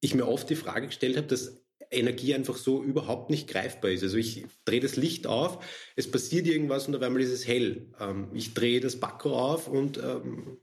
ich 0.00 0.14
mir 0.14 0.26
oft 0.26 0.48
die 0.50 0.56
Frage 0.56 0.86
gestellt 0.86 1.16
habe, 1.16 1.26
dass 1.26 1.62
Energie 1.90 2.34
einfach 2.34 2.56
so 2.56 2.82
überhaupt 2.82 3.30
nicht 3.30 3.48
greifbar 3.48 3.90
ist. 3.90 4.02
Also 4.02 4.16
ich 4.16 4.46
drehe 4.64 4.80
das 4.80 4.96
Licht 4.96 5.26
auf, 5.26 5.64
es 5.96 6.10
passiert 6.10 6.46
irgendwas 6.46 6.86
und 6.86 6.94
auf 6.94 7.02
einmal 7.02 7.22
ist 7.22 7.32
es 7.32 7.46
hell. 7.46 7.92
Ähm, 7.98 8.30
ich 8.34 8.54
drehe 8.54 8.80
das 8.80 8.96
Bakko 9.00 9.36
auf 9.36 9.68
und 9.68 9.98
ähm, 9.98 10.58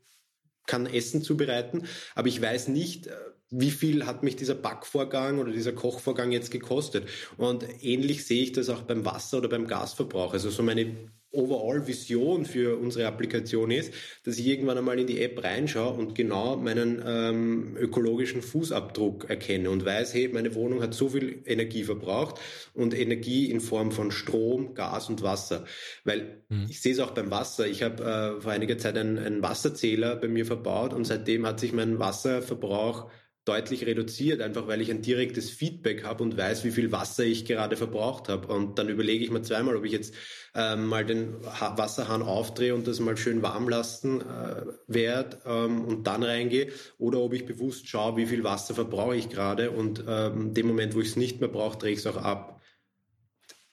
kann 0.66 0.86
Essen 0.86 1.22
zubereiten, 1.22 1.88
aber 2.16 2.28
ich 2.28 2.42
weiß 2.42 2.68
nicht, 2.68 3.08
äh, 3.08 3.16
wie 3.50 3.72
viel 3.72 4.06
hat 4.06 4.24
mich 4.24 4.36
dieser 4.36 4.56
Backvorgang 4.56 5.40
oder 5.40 5.52
dieser 5.52 5.72
Kochvorgang 5.72 6.32
jetzt 6.32 6.52
gekostet. 6.52 7.08
Und 7.38 7.66
ähnlich 7.82 8.26
sehe 8.26 8.44
ich 8.44 8.52
das 8.52 8.70
auch 8.70 8.82
beim 8.82 9.06
Wasser 9.06 9.38
oder 9.38 9.50
beim 9.50 9.68
Gasverbrauch. 9.68 10.34
Also 10.34 10.50
so 10.50 10.64
meine 10.64 10.96
Overall-Vision 11.32 12.46
für 12.46 12.78
unsere 12.78 13.06
Applikation 13.06 13.70
ist, 13.70 13.94
dass 14.24 14.40
ich 14.40 14.48
irgendwann 14.48 14.78
einmal 14.78 15.00
in 15.00 15.08
die 15.08 15.22
App 15.22 15.44
reinschaue 15.44 15.94
und 15.94 16.16
genau 16.16 16.56
meinen 16.56 17.02
ähm, 17.06 17.78
ökologischen 17.78 18.42
Fußabdruck 18.42 19.30
erkenne 19.30 19.70
und 19.70 19.86
weiß, 19.86 20.14
hey, 20.14 20.30
meine 20.30 20.56
Wohnung 20.56 20.82
hat 20.82 20.94
so 20.94 21.10
viel 21.10 21.44
Energie 21.46 21.84
verbraucht 21.84 22.40
und 22.74 22.98
Energie 22.98 23.52
in 23.52 23.60
Form 23.60 23.92
von 23.92 24.12
Strom, 24.12 24.74
Gas 24.74 25.10
und 25.10 25.22
Wasser. 25.22 25.66
Weil 26.06 26.44
mhm. 26.50 26.66
ich 26.70 26.82
sehe 26.82 26.94
es 26.94 27.00
auch 27.00 27.12
beim 27.12 27.30
Wasser. 27.30 27.68
Ich 27.68 27.84
habe 27.84 28.04
äh, 28.04 28.42
vor 28.42 28.52
einiger 28.52 28.78
Zeit 28.78 28.98
einen, 28.98 29.20
einen 29.20 29.42
Wasserzähler 29.42 30.16
bei 30.16 30.30
mir 30.30 30.46
verbaut 30.46 30.94
und 30.94 31.06
seitdem 31.06 31.46
hat 31.46 31.60
sich 31.60 31.72
mein 31.72 32.00
Wasserverbrauch 32.00 33.12
deutlich 33.48 33.86
reduziert, 33.86 34.42
einfach 34.42 34.68
weil 34.68 34.82
ich 34.82 34.92
ein 34.92 35.02
direktes 35.02 35.50
Feedback 35.50 36.04
habe 36.04 36.24
und 36.24 36.38
weiß, 36.38 36.66
wie 36.66 36.72
viel 36.72 36.92
Wasser 36.92 37.24
ich 37.24 37.46
gerade 37.46 37.78
verbraucht 37.78 38.28
habe. 38.28 38.48
Und 38.54 38.78
dann 38.78 38.90
überlege 38.90 39.24
ich 39.24 39.32
mir 39.32 39.42
zweimal, 39.42 39.78
ob 39.78 39.86
ich 39.86 39.94
jetzt 39.94 40.14
ähm, 40.54 40.88
mal 40.88 41.06
den 41.06 41.36
Wasserhahn 41.44 42.22
aufdrehe 42.22 42.76
und 42.76 42.88
das 42.88 43.00
mal 43.00 43.16
schön 43.16 43.42
warm 43.42 43.70
lassen 43.70 44.22
äh, 44.22 44.66
werde 44.88 45.38
ähm, 45.46 45.86
und 45.86 46.08
dann 46.08 46.24
reingehe 46.24 46.68
oder 46.98 47.20
ob 47.20 47.34
ich 47.34 47.46
bewusst 47.46 47.88
schaue, 47.88 48.18
wie 48.18 48.26
viel 48.26 48.44
Wasser 48.44 48.74
verbrauche 48.74 49.16
ich 49.16 49.30
gerade 49.30 49.72
und 49.72 50.04
ähm, 50.08 50.54
dem 50.54 50.68
Moment, 50.68 50.96
wo 50.96 51.00
ich 51.00 51.10
es 51.10 51.16
nicht 51.16 51.40
mehr 51.40 51.50
brauche, 51.50 51.78
drehe 51.78 51.94
ich 51.94 52.00
es 52.00 52.08
auch 52.08 52.18
ab. 52.18 52.62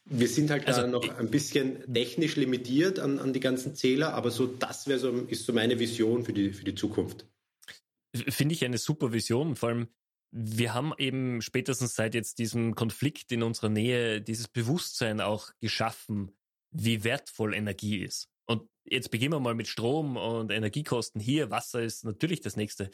Wir 0.05 0.29
sind 0.29 0.51
halt 0.51 0.69
also, 0.69 0.87
noch 0.87 1.19
ein 1.19 1.31
bisschen 1.31 1.93
technisch 1.93 2.37
limitiert 2.37 3.01
an, 3.01 3.19
an 3.19 3.33
die 3.33 3.41
ganzen 3.41 3.75
Zähler, 3.75 4.13
aber 4.13 4.31
so 4.31 4.47
das 4.47 4.87
wäre 4.87 4.99
so, 4.99 5.11
ist 5.29 5.47
so 5.47 5.53
meine 5.55 5.79
Vision 5.79 6.25
für 6.25 6.35
die, 6.35 6.53
für 6.53 6.65
die 6.65 6.75
Zukunft 6.75 7.27
finde 8.15 8.55
ich 8.55 8.65
eine 8.65 8.79
super 8.79 9.13
Vision. 9.13 9.57
Vor 9.57 9.71
allem, 9.71 9.89
wir 10.31 10.75
haben 10.75 10.93
eben 10.99 11.43
spätestens 11.43 11.95
seit 11.95 12.15
jetzt 12.15 12.39
diesem 12.39 12.75
Konflikt 12.75 13.31
in 13.33 13.43
unserer 13.43 13.69
Nähe 13.69 14.21
dieses 14.21 14.49
Bewusstsein 14.49 15.21
auch 15.21 15.51
geschaffen, 15.61 16.37
wie 16.71 17.05
wertvoll 17.05 17.55
Energie 17.55 17.99
ist. 17.99 18.29
Und 18.47 18.69
jetzt 18.85 19.11
beginnen 19.11 19.33
wir 19.33 19.41
mal 19.41 19.55
mit 19.55 19.69
Strom 19.69 20.17
und 20.17 20.51
Energiekosten 20.51 21.21
hier. 21.21 21.51
Wasser 21.51 21.83
ist 21.83 22.05
natürlich 22.05 22.41
das 22.41 22.57
nächste. 22.57 22.91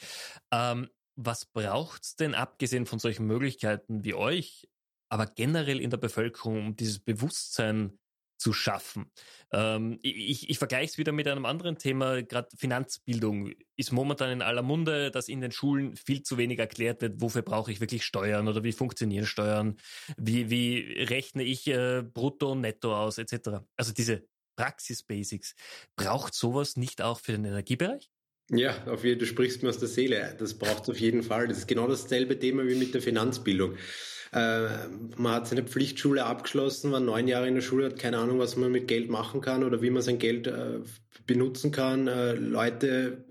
Ähm, 0.53 0.89
was 1.17 1.47
braucht's 1.47 2.17
denn 2.17 2.35
abgesehen 2.35 2.87
von 2.87 2.99
solchen 2.99 3.27
Möglichkeiten 3.27 4.05
wie 4.05 4.15
euch, 4.15 4.69
aber 5.11 5.27
generell 5.27 5.81
in 5.81 5.91
der 5.91 5.99
Bevölkerung, 5.99 6.59
um 6.59 6.77
dieses 6.77 7.01
Bewusstsein 7.01 7.99
zu 8.41 8.53
schaffen. 8.53 9.11
Ähm, 9.53 9.99
ich 10.03 10.49
ich 10.49 10.59
vergleiche 10.59 10.93
es 10.93 10.99
wieder 10.99 11.13
mit 11.13 11.29
einem 11.29 11.45
anderen 11.45 11.79
Thema, 11.79 12.23
gerade 12.23 12.49
Finanzbildung 12.57 13.53
ist 13.77 13.93
momentan 13.93 14.31
in 14.31 14.43
aller 14.43 14.63
Munde, 14.63 15.11
dass 15.11 15.29
in 15.29 15.41
den 15.41 15.53
Schulen 15.53 15.95
viel 15.97 16.23
zu 16.23 16.39
wenig 16.39 16.59
erklärt 16.59 17.03
wird, 17.03 17.21
wofür 17.21 17.43
brauche 17.43 17.71
ich 17.71 17.81
wirklich 17.81 18.05
Steuern 18.05 18.49
oder 18.49 18.65
wie 18.65 18.73
funktionieren 18.73 19.27
Steuern, 19.27 19.77
wie, 20.17 20.51
wie 20.51 21.05
rechne 21.05 21.43
ich 21.43 21.67
äh, 21.69 22.03
Brutto 22.03 22.53
und 22.53 22.63
Netto 22.63 22.97
aus, 22.97 23.19
etc. 23.19 23.61
Also 23.77 23.93
diese 23.93 24.25
Praxis-Basics. 24.57 25.55
Braucht 25.97 26.35
sowas 26.35 26.77
nicht 26.77 27.03
auch 27.03 27.21
für 27.21 27.33
den 27.33 27.45
Energiebereich? 27.45 28.11
Ja, 28.51 28.85
auf 28.87 29.05
jeden 29.05 29.21
du 29.21 29.27
sprichst 29.27 29.63
mir 29.63 29.69
aus 29.69 29.79
der 29.79 29.89
Seele. 29.89 30.35
Das 30.39 30.55
braucht 30.55 30.83
es 30.85 30.91
auf 30.91 30.99
jeden 30.99 31.23
Fall. 31.23 31.47
Das 31.47 31.59
ist 31.59 31.67
genau 31.69 31.87
dasselbe 31.87 32.39
Thema 32.39 32.67
wie 32.67 32.75
mit 32.75 32.95
der 32.95 33.01
Finanzbildung. 33.01 33.77
Äh, 34.33 34.69
man 35.17 35.33
hat 35.33 35.49
seine 35.49 35.65
Pflichtschule 35.65 36.25
abgeschlossen, 36.25 36.93
war 36.93 37.01
neun 37.01 37.27
Jahre 37.27 37.49
in 37.49 37.55
der 37.55 37.63
Schule, 37.63 37.87
hat 37.87 37.99
keine 37.99 38.19
Ahnung, 38.19 38.39
was 38.39 38.57
man 38.57 38.71
mit 38.71 38.89
Geld 38.89 39.11
machen 39.11 39.41
kann 39.41 39.65
oder 39.65 39.83
wie 39.83 39.91
man 39.91 40.03
sein 40.03 40.19
Geld 40.19 40.47
äh, 40.47 40.81
benutzen 41.27 41.73
kann. 41.73 42.07
Äh, 42.07 42.35
Leute 42.35 43.25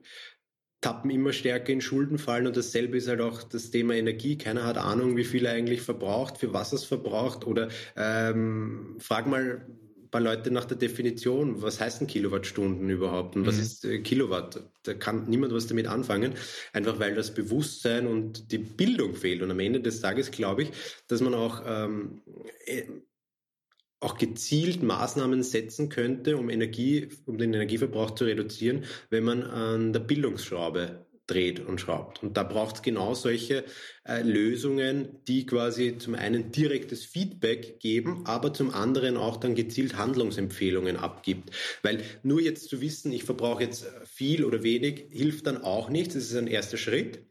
tappen 0.81 1.09
immer 1.11 1.33
stärker 1.33 1.73
in 1.73 1.81
Schulden 1.81 2.17
fallen 2.17 2.47
und 2.47 2.55
dasselbe 2.55 2.97
ist 2.97 3.07
halt 3.07 3.21
auch 3.21 3.43
das 3.43 3.71
Thema 3.71 3.95
Energie. 3.95 4.37
Keiner 4.37 4.65
hat 4.65 4.77
Ahnung, 4.77 5.17
wie 5.17 5.25
viel 5.25 5.45
er 5.45 5.53
eigentlich 5.53 5.81
verbraucht, 5.81 6.37
für 6.37 6.53
was 6.53 6.73
es 6.73 6.85
verbraucht 6.85 7.45
oder 7.45 7.69
ähm, 7.97 8.95
frag 8.99 9.27
mal 9.27 9.65
paar 10.11 10.21
Leute 10.21 10.51
nach 10.51 10.65
der 10.65 10.77
Definition, 10.77 11.61
was 11.61 11.79
heißen 11.79 12.07
Kilowattstunden 12.07 12.89
überhaupt 12.89 13.35
und 13.35 13.45
was 13.45 13.55
mhm. 13.55 13.61
ist 13.61 13.85
äh, 13.85 13.99
Kilowatt? 13.99 14.61
Da 14.83 14.93
kann 14.93 15.29
niemand 15.29 15.53
was 15.53 15.67
damit 15.67 15.87
anfangen, 15.87 16.33
einfach 16.73 16.99
weil 16.99 17.15
das 17.15 17.33
Bewusstsein 17.33 18.07
und 18.07 18.51
die 18.51 18.57
Bildung 18.57 19.15
fehlt. 19.15 19.41
Und 19.41 19.51
am 19.51 19.59
Ende 19.59 19.81
des 19.81 20.01
Tages 20.01 20.31
glaube 20.31 20.63
ich, 20.63 20.71
dass 21.07 21.21
man 21.21 21.33
auch 21.33 21.63
ähm, 21.65 22.21
äh, 22.65 22.83
auch 23.99 24.17
gezielt 24.17 24.81
Maßnahmen 24.81 25.43
setzen 25.43 25.89
könnte, 25.89 26.37
um 26.37 26.49
Energie, 26.49 27.09
um 27.25 27.37
den 27.37 27.53
Energieverbrauch 27.53 28.11
zu 28.11 28.23
reduzieren, 28.25 28.85
wenn 29.09 29.25
man 29.25 29.43
an 29.43 29.91
der 29.93 29.99
Bildungsschraube 29.99 31.05
dreht 31.29 31.59
und 31.59 31.79
schraubt. 31.79 32.23
Und 32.23 32.37
da 32.37 32.43
braucht 32.43 32.77
es 32.77 32.81
genau 32.81 33.13
solche 33.13 33.63
äh, 34.05 34.21
Lösungen, 34.21 35.19
die 35.27 35.45
quasi 35.45 35.97
zum 35.97 36.15
einen 36.15 36.51
direktes 36.51 37.05
Feedback 37.05 37.79
geben, 37.79 38.25
aber 38.25 38.53
zum 38.53 38.73
anderen 38.73 39.17
auch 39.17 39.37
dann 39.37 39.55
gezielt 39.55 39.97
Handlungsempfehlungen 39.97 40.97
abgibt. 40.97 41.51
Weil 41.83 42.03
nur 42.23 42.41
jetzt 42.41 42.69
zu 42.69 42.81
wissen, 42.81 43.11
ich 43.11 43.23
verbrauche 43.23 43.63
jetzt 43.63 43.85
viel 44.05 44.43
oder 44.43 44.63
wenig, 44.63 45.07
hilft 45.11 45.47
dann 45.47 45.63
auch 45.63 45.89
nichts. 45.89 46.13
Das 46.13 46.23
ist 46.23 46.35
ein 46.35 46.47
erster 46.47 46.77
Schritt. 46.77 47.25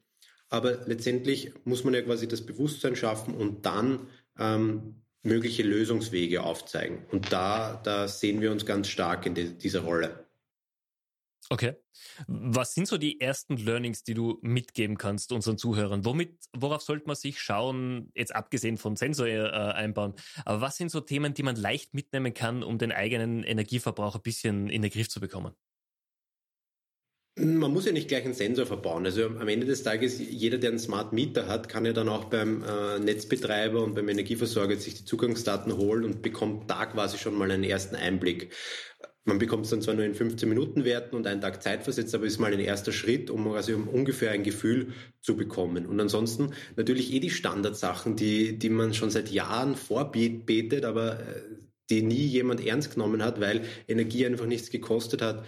Aber 0.50 0.86
letztendlich 0.86 1.52
muss 1.64 1.84
man 1.84 1.94
ja 1.94 2.02
quasi 2.02 2.26
das 2.26 2.46
Bewusstsein 2.46 2.96
schaffen 2.96 3.34
und 3.34 3.66
dann 3.66 4.08
ähm, 4.38 5.02
mögliche 5.22 5.62
Lösungswege 5.62 6.42
aufzeigen. 6.42 7.04
Und 7.10 7.32
da, 7.32 7.80
da 7.84 8.08
sehen 8.08 8.40
wir 8.40 8.50
uns 8.50 8.64
ganz 8.64 8.88
stark 8.88 9.26
in 9.26 9.34
de, 9.34 9.52
dieser 9.52 9.80
Rolle. 9.80 10.27
Okay. 11.50 11.76
Was 12.26 12.74
sind 12.74 12.86
so 12.86 12.98
die 12.98 13.20
ersten 13.20 13.56
Learnings, 13.56 14.02
die 14.02 14.12
du 14.12 14.38
mitgeben 14.42 14.98
kannst 14.98 15.32
unseren 15.32 15.56
Zuhörern? 15.56 16.04
Womit, 16.04 16.36
worauf 16.54 16.82
sollte 16.82 17.06
man 17.06 17.16
sich 17.16 17.40
schauen, 17.40 18.10
jetzt 18.14 18.34
abgesehen 18.34 18.76
von 18.76 18.96
Sensor 18.96 19.26
äh, 19.26 19.48
einbauen? 19.48 20.14
Aber 20.44 20.60
was 20.60 20.76
sind 20.76 20.90
so 20.90 21.00
Themen, 21.00 21.32
die 21.32 21.42
man 21.42 21.56
leicht 21.56 21.94
mitnehmen 21.94 22.34
kann, 22.34 22.62
um 22.62 22.76
den 22.76 22.92
eigenen 22.92 23.44
Energieverbrauch 23.44 24.16
ein 24.16 24.22
bisschen 24.22 24.68
in 24.68 24.82
den 24.82 24.90
Griff 24.90 25.08
zu 25.08 25.20
bekommen? 25.20 25.54
Man 27.40 27.72
muss 27.72 27.86
ja 27.86 27.92
nicht 27.92 28.08
gleich 28.08 28.24
einen 28.24 28.34
Sensor 28.34 28.66
verbauen. 28.66 29.06
Also 29.06 29.26
am 29.26 29.46
Ende 29.46 29.64
des 29.64 29.84
Tages, 29.84 30.18
jeder, 30.18 30.58
der 30.58 30.70
einen 30.70 30.80
Smart 30.80 31.12
Meter 31.12 31.46
hat, 31.46 31.68
kann 31.68 31.84
ja 31.84 31.92
dann 31.92 32.08
auch 32.08 32.24
beim 32.24 32.64
äh, 32.64 32.98
Netzbetreiber 32.98 33.84
und 33.84 33.94
beim 33.94 34.08
Energieversorger 34.08 34.74
sich 34.76 34.94
die 34.94 35.04
Zugangsdaten 35.04 35.76
holen 35.76 36.04
und 36.04 36.20
bekommt 36.20 36.68
da 36.68 36.86
quasi 36.86 37.16
schon 37.16 37.36
mal 37.36 37.50
einen 37.50 37.62
ersten 37.62 37.94
Einblick. 37.94 38.52
Man 39.28 39.38
bekommt 39.38 39.66
es 39.66 39.70
dann 39.70 39.82
zwar 39.82 39.92
nur 39.92 40.06
in 40.06 40.14
15 40.14 40.48
Minuten 40.48 40.86
Werten 40.86 41.14
und 41.14 41.26
einen 41.26 41.42
Tag 41.42 41.62
Zeit 41.62 41.82
versetzt, 41.82 42.14
aber 42.14 42.24
ist 42.24 42.38
mal 42.38 42.50
ein 42.50 42.60
erster 42.60 42.92
Schritt, 42.92 43.28
um 43.28 43.46
also 43.52 43.76
ungefähr 43.76 44.30
ein 44.30 44.42
Gefühl 44.42 44.94
zu 45.20 45.36
bekommen. 45.36 45.84
Und 45.84 46.00
ansonsten 46.00 46.54
natürlich 46.76 47.12
eh 47.12 47.20
die 47.20 47.28
Standardsachen, 47.28 48.16
die, 48.16 48.58
die 48.58 48.70
man 48.70 48.94
schon 48.94 49.10
seit 49.10 49.30
Jahren 49.30 49.76
vorbetet, 49.76 50.86
aber 50.86 51.20
äh, 51.20 51.42
die 51.90 52.00
nie 52.00 52.24
jemand 52.24 52.66
ernst 52.66 52.94
genommen 52.94 53.22
hat, 53.22 53.38
weil 53.38 53.66
Energie 53.86 54.24
einfach 54.24 54.46
nichts 54.46 54.70
gekostet 54.70 55.20
hat. 55.20 55.44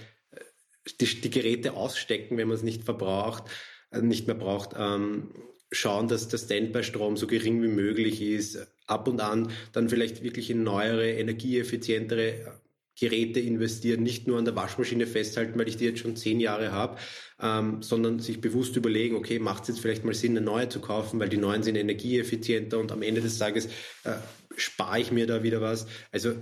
Die, 1.01 1.07
die 1.07 1.31
Geräte 1.31 1.73
ausstecken, 1.73 2.37
wenn 2.37 2.49
man 2.49 2.59
es 2.59 2.63
nicht 2.63 2.85
verbraucht, 2.85 3.45
äh, 3.93 4.03
nicht 4.03 4.27
mehr 4.27 4.37
braucht. 4.37 4.75
Ähm, 4.77 5.31
schauen, 5.73 6.07
dass 6.07 6.29
der 6.29 6.37
Standby-Strom 6.37 7.17
so 7.17 7.27
gering 7.27 7.63
wie 7.63 7.69
möglich 7.69 8.21
ist. 8.21 8.59
Ab 8.87 9.09
und 9.09 9.23
an 9.23 9.51
dann 9.73 9.89
vielleicht 9.89 10.23
wirklich 10.23 10.51
in 10.51 10.65
neuere, 10.65 11.13
energieeffizientere 11.13 12.61
Geräte 13.01 13.41
investieren, 13.41 14.03
nicht 14.03 14.27
nur 14.27 14.39
an 14.39 14.45
der 14.45 14.55
Waschmaschine 14.55 15.07
festhalten, 15.07 15.59
weil 15.59 15.69
ich 15.69 15.79
die 15.79 15.87
jetzt 15.87 16.01
schon 16.01 16.17
zehn 16.17 16.39
Jahre 16.39 16.71
habe, 16.71 16.99
ähm, 17.41 17.83
sondern 17.83 18.19
sich 18.19 18.41
bewusst 18.41 18.77
überlegen, 18.77 19.17
okay, 19.17 19.39
macht 19.39 19.63
es 19.63 19.69
jetzt 19.69 19.81
vielleicht 19.81 20.05
mal 20.05 20.15
Sinn, 20.15 20.37
eine 20.37 20.45
neue 20.45 20.69
zu 20.69 20.81
kaufen, 20.81 21.19
weil 21.19 21.31
die 21.31 21.39
neuen 21.39 21.63
sind 21.63 21.77
energieeffizienter 21.77 22.79
und 22.79 22.93
am 22.93 23.03
Ende 23.03 23.23
des 23.23 23.39
Tages 23.39 23.67
äh, 24.05 24.17
spare 24.57 25.01
ich 25.01 25.11
mir 25.11 25.27
da 25.27 25.43
wieder 25.43 25.61
was. 25.61 25.87
Also 26.13 26.35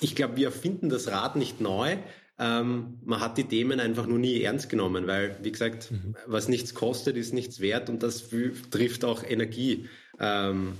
ich 0.00 0.16
glaube, 0.16 0.36
wir 0.36 0.50
finden 0.50 0.88
das 0.88 1.08
Rad 1.08 1.36
nicht 1.36 1.60
neu. 1.60 1.96
Ähm, 2.40 2.98
man 3.04 3.20
hat 3.20 3.38
die 3.38 3.44
Themen 3.44 3.78
einfach 3.78 4.06
nur 4.06 4.18
nie 4.18 4.42
ernst 4.42 4.68
genommen, 4.68 5.06
weil, 5.06 5.38
wie 5.42 5.52
gesagt, 5.52 5.90
mhm. 5.90 6.16
was 6.26 6.48
nichts 6.48 6.74
kostet, 6.74 7.16
ist 7.16 7.32
nichts 7.32 7.60
wert 7.60 7.88
und 7.88 8.02
das 8.02 8.30
trifft 8.70 9.04
auch 9.04 9.24
Energie 9.24 9.88
ähm, 10.18 10.76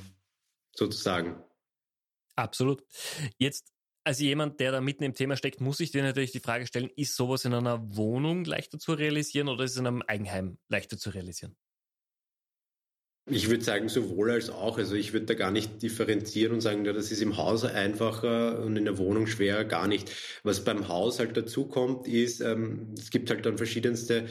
sozusagen. 0.74 1.36
Absolut. 2.36 2.84
Jetzt 3.38 3.72
als 4.08 4.20
jemand, 4.20 4.58
der 4.58 4.72
da 4.72 4.80
mitten 4.80 5.04
im 5.04 5.12
Thema 5.12 5.36
steckt, 5.36 5.60
muss 5.60 5.80
ich 5.80 5.90
dir 5.90 6.02
natürlich 6.02 6.32
die 6.32 6.40
Frage 6.40 6.66
stellen, 6.66 6.88
ist 6.96 7.14
sowas 7.14 7.44
in 7.44 7.52
einer 7.52 7.94
Wohnung 7.94 8.46
leichter 8.46 8.78
zu 8.78 8.94
realisieren 8.94 9.48
oder 9.48 9.64
ist 9.64 9.72
es 9.72 9.76
in 9.76 9.86
einem 9.86 10.00
Eigenheim 10.00 10.56
leichter 10.70 10.96
zu 10.96 11.10
realisieren? 11.10 11.54
Ich 13.30 13.50
würde 13.50 13.62
sagen, 13.62 13.90
sowohl 13.90 14.30
als 14.30 14.48
auch. 14.48 14.78
Also 14.78 14.94
ich 14.94 15.12
würde 15.12 15.26
da 15.26 15.34
gar 15.34 15.50
nicht 15.50 15.82
differenzieren 15.82 16.54
und 16.54 16.62
sagen, 16.62 16.86
ja, 16.86 16.94
das 16.94 17.12
ist 17.12 17.20
im 17.20 17.36
Haus 17.36 17.66
einfacher 17.66 18.62
und 18.62 18.78
in 18.78 18.86
der 18.86 18.96
Wohnung 18.96 19.26
schwerer, 19.26 19.64
gar 19.64 19.86
nicht. 19.86 20.10
Was 20.42 20.64
beim 20.64 20.88
Haus 20.88 21.18
halt 21.18 21.36
dazu 21.36 21.66
kommt, 21.66 22.08
ist, 22.08 22.40
ähm, 22.40 22.94
es 22.96 23.10
gibt 23.10 23.28
halt 23.28 23.44
dann 23.44 23.58
verschiedenste 23.58 24.26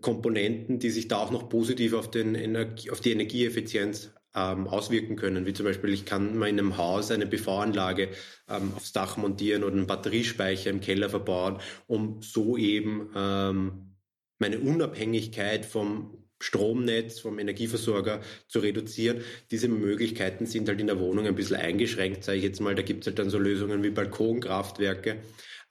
Komponenten, 0.00 0.78
die 0.78 0.90
sich 0.90 1.08
da 1.08 1.16
auch 1.16 1.32
noch 1.32 1.48
positiv 1.48 1.92
auf, 1.92 2.08
den 2.08 2.56
auf 2.88 3.00
die 3.00 3.10
Energieeffizienz 3.10 4.12
ähm, 4.38 4.68
auswirken 4.68 5.16
können. 5.16 5.46
Wie 5.46 5.52
zum 5.52 5.66
Beispiel, 5.66 5.92
ich 5.92 6.04
kann 6.04 6.38
mal 6.38 6.48
in 6.48 6.58
einem 6.58 6.76
Haus 6.76 7.10
eine 7.10 7.26
PV-Anlage 7.26 8.10
ähm, 8.48 8.72
aufs 8.76 8.92
Dach 8.92 9.16
montieren 9.16 9.64
oder 9.64 9.74
einen 9.74 9.86
Batteriespeicher 9.86 10.70
im 10.70 10.80
Keller 10.80 11.10
verbauen, 11.10 11.58
um 11.86 12.22
so 12.22 12.56
eben 12.56 13.10
ähm, 13.16 13.96
meine 14.38 14.60
Unabhängigkeit 14.60 15.66
vom 15.66 16.24
Stromnetz, 16.40 17.18
vom 17.18 17.40
Energieversorger 17.40 18.20
zu 18.46 18.60
reduzieren. 18.60 19.22
Diese 19.50 19.66
Möglichkeiten 19.66 20.46
sind 20.46 20.68
halt 20.68 20.80
in 20.80 20.86
der 20.86 21.00
Wohnung 21.00 21.26
ein 21.26 21.34
bisschen 21.34 21.56
eingeschränkt, 21.56 22.22
sage 22.22 22.38
ich 22.38 22.44
jetzt 22.44 22.60
mal. 22.60 22.76
Da 22.76 22.82
gibt 22.82 23.00
es 23.00 23.06
halt 23.08 23.18
dann 23.18 23.30
so 23.30 23.38
Lösungen 23.38 23.82
wie 23.82 23.90
Balkonkraftwerke. 23.90 25.20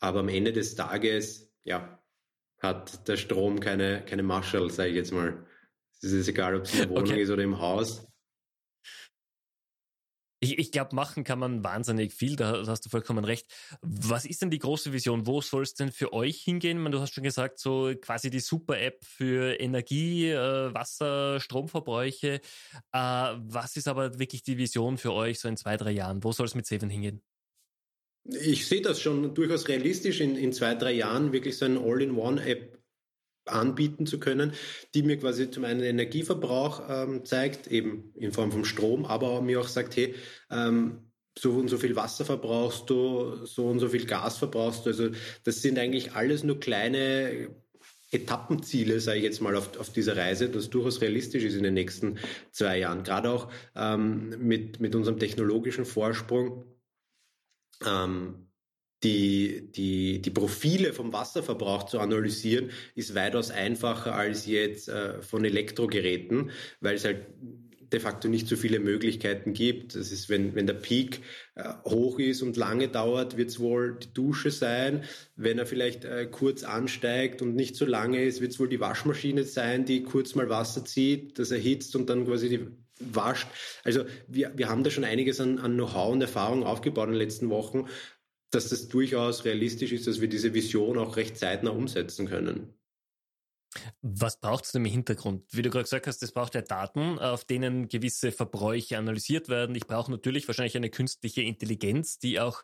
Aber 0.02 0.20
am 0.20 0.30
Ende 0.30 0.52
des 0.52 0.76
Tages, 0.76 1.54
ja, 1.64 2.04
hat 2.60 3.08
der 3.08 3.16
Strom 3.16 3.62
keine, 3.62 4.04
keine 4.06 4.24
Marschall, 4.24 4.70
sage 4.70 4.90
ich 4.90 4.96
jetzt 4.98 5.14
mal. 5.14 5.46
Es 6.02 6.12
ist 6.12 6.28
egal, 6.28 6.56
ob 6.56 6.64
es 6.64 6.74
in 6.74 6.80
der 6.80 6.90
Wohnung 6.90 7.12
okay. 7.12 7.22
ist 7.22 7.30
oder 7.30 7.44
im 7.44 7.60
Haus. 7.60 8.06
Ich, 10.40 10.60
ich 10.60 10.72
glaube, 10.72 10.96
machen 10.96 11.24
kann 11.24 11.40
man 11.40 11.64
wahnsinnig 11.64 12.14
viel, 12.14 12.36
da 12.36 12.64
hast 12.68 12.86
du 12.86 12.90
vollkommen 12.90 13.26
recht. 13.26 13.48
Was 13.82 14.24
ist 14.24 14.42
denn 14.42 14.52
die 14.52 14.60
große 14.60 14.94
Vision? 14.94 15.26
Wo 15.26 15.42
soll 15.42 15.64
es 15.64 15.74
denn 15.74 15.92
für 15.92 16.14
euch 16.14 16.42
hingehen? 16.42 16.92
du 16.92 17.00
hast 17.00 17.16
schon 17.16 17.24
gesagt, 17.24 17.60
so 17.60 17.92
quasi 18.00 18.30
die 18.30 18.40
Super-App 18.40 19.04
für 19.04 19.60
Energie, 19.60 20.30
äh, 20.30 20.74
Wasser, 20.74 21.40
Stromverbräuche. 21.40 22.36
Äh, 22.36 22.40
was 22.92 23.78
ist 23.78 23.88
aber 23.88 24.20
wirklich 24.20 24.44
die 24.44 24.58
Vision 24.58 25.00
für 25.00 25.14
euch 25.14 25.40
so 25.40 25.48
in 25.48 25.58
zwei, 25.58 25.76
drei 25.76 25.92
Jahren? 25.92 26.24
Wo 26.24 26.32
soll 26.32 26.46
es 26.46 26.54
mit 26.54 26.68
Seven 26.68 26.90
hingehen? 26.90 27.24
Ich 28.26 28.68
sehe 28.68 28.82
das 28.82 29.02
schon 29.02 29.34
durchaus 29.34 29.68
realistisch 29.68 30.20
in, 30.20 30.36
in 30.36 30.54
zwei, 30.54 30.76
drei 30.76 30.92
Jahren, 30.92 31.32
wirklich 31.32 31.58
so 31.58 31.66
eine 31.66 31.80
All-in-One-App 31.80 32.77
anbieten 33.48 34.06
zu 34.06 34.20
können, 34.20 34.54
die 34.94 35.04
mir 35.04 35.18
quasi 35.18 35.50
zum 35.50 35.66
einen 35.66 35.82
Energieverbrauch 35.82 36.84
ähm, 36.90 37.26
zeigt, 37.26 37.68
eben 37.68 38.14
in 38.16 38.32
Form 38.32 38.52
von 38.52 38.66
Strom, 38.66 39.06
aber 39.06 39.42
mir 39.42 39.60
auch 39.60 39.68
sagt, 39.68 39.96
hey, 39.96 40.16
ähm, 40.52 41.08
so 41.38 41.52
und 41.52 41.68
so 41.68 41.78
viel 41.78 41.96
Wasser 41.96 42.26
verbrauchst 42.26 42.90
du, 42.90 43.46
so 43.46 43.68
und 43.68 43.80
so 43.80 43.90
viel 43.90 44.06
Gas 44.06 44.38
verbrauchst 44.38 44.86
du. 44.86 44.90
Also 44.90 45.10
das 45.44 45.62
sind 45.62 45.78
eigentlich 45.78 46.14
alles 46.14 46.44
nur 46.44 46.60
kleine 46.60 47.50
Etappenziele, 48.12 49.00
sage 49.00 49.20
ich 49.20 49.24
jetzt 49.26 49.42
mal, 49.42 49.56
auf, 49.56 49.78
auf 49.78 49.92
dieser 49.92 50.16
Reise, 50.16 50.50
das 50.50 50.70
durchaus 50.70 51.02
realistisch 51.02 51.44
ist 51.44 51.56
in 51.56 51.64
den 51.64 51.74
nächsten 51.74 52.20
zwei 52.52 52.80
Jahren. 52.80 53.04
Gerade 53.04 53.30
auch 53.30 53.52
ähm, 53.76 54.30
mit, 54.40 54.80
mit 54.80 54.96
unserem 54.96 55.20
technologischen 55.20 55.86
Vorsprung. 55.86 56.66
Ähm, 57.86 58.47
die, 59.04 59.70
die, 59.72 60.22
die 60.22 60.30
Profile 60.32 60.94
vom 60.94 61.14
Wasserverbrauch 61.14 61.84
zu 61.84 62.00
analysieren, 62.00 62.72
ist 62.96 63.16
weitaus 63.16 63.52
einfacher 63.52 64.16
als 64.16 64.46
jetzt 64.46 64.90
äh, 64.90 65.22
von 65.22 65.46
Elektrogeräten, 65.46 66.52
weil 66.82 66.96
es 66.96 67.06
halt 67.06 67.26
de 67.92 68.00
facto 68.00 68.28
nicht 68.28 68.48
so 68.48 68.56
viele 68.56 68.80
Möglichkeiten 68.80 69.54
gibt. 69.54 69.96
Das 69.96 70.12
ist, 70.12 70.30
wenn, 70.30 70.56
wenn 70.56 70.68
der 70.68 70.74
Peak 70.74 71.22
äh, 71.56 71.74
hoch 71.86 72.20
ist 72.20 72.42
und 72.42 72.58
lange 72.58 72.90
dauert, 72.90 73.38
wird 73.38 73.50
es 73.50 73.60
wohl 73.60 73.98
die 74.00 74.14
Dusche 74.14 74.52
sein. 74.52 75.04
Wenn 75.36 75.58
er 75.58 75.66
vielleicht 75.66 76.04
äh, 76.04 76.28
kurz 76.30 76.64
ansteigt 76.64 77.42
und 77.42 77.56
nicht 77.56 77.76
so 77.76 77.86
lange 77.86 78.24
ist, 78.24 78.42
wird 78.42 78.52
es 78.52 78.60
wohl 78.60 78.68
die 78.68 78.80
Waschmaschine 78.80 79.44
sein, 79.44 79.86
die 79.86 80.04
kurz 80.04 80.36
mal 80.36 80.50
Wasser 80.50 80.84
zieht, 80.84 81.40
das 81.40 81.52
erhitzt 81.52 81.96
und 81.96 82.10
dann 82.10 82.26
quasi 82.26 82.50
die 82.50 82.68
wascht. 83.00 83.48
Also 83.84 84.06
wir, 84.28 84.52
wir 84.56 84.70
haben 84.70 84.84
da 84.84 84.90
schon 84.90 85.04
einiges 85.04 85.40
an, 85.40 85.60
an 85.60 85.76
Know-how 85.76 86.14
und 86.14 86.22
Erfahrung 86.22 86.64
aufgebaut 86.64 87.08
in 87.08 87.14
den 87.14 87.22
letzten 87.22 87.50
Wochen 87.50 87.86
dass 88.52 88.70
das 88.70 88.88
durchaus 88.88 89.46
realistisch 89.46 89.92
ist, 89.92 90.08
dass 90.08 90.22
wir 90.22 90.30
diese 90.30 90.54
Vision 90.54 90.98
auch 90.98 91.18
recht 91.18 91.38
zeitnah 91.38 91.72
umsetzen 91.72 92.28
können. 92.28 92.74
Was 94.02 94.40
braucht 94.40 94.66
es 94.66 94.72
denn 94.72 94.86
im 94.86 94.92
Hintergrund? 94.92 95.44
Wie 95.52 95.62
du 95.62 95.70
gerade 95.70 95.84
gesagt 95.84 96.08
hast, 96.08 96.24
es 96.24 96.32
braucht 96.32 96.56
ja 96.56 96.62
Daten, 96.62 97.20
auf 97.20 97.46
denen 97.46 97.90
gewisse 97.90 98.32
Verbräuche 98.32 98.98
analysiert 98.98 99.50
werden. 99.50 99.76
Ich 99.76 99.88
brauche 99.88 100.10
natürlich 100.10 100.48
wahrscheinlich 100.48 100.78
eine 100.78 100.90
künstliche 100.90 101.42
Intelligenz, 101.42 102.18
die 102.18 102.40
auch 102.40 102.64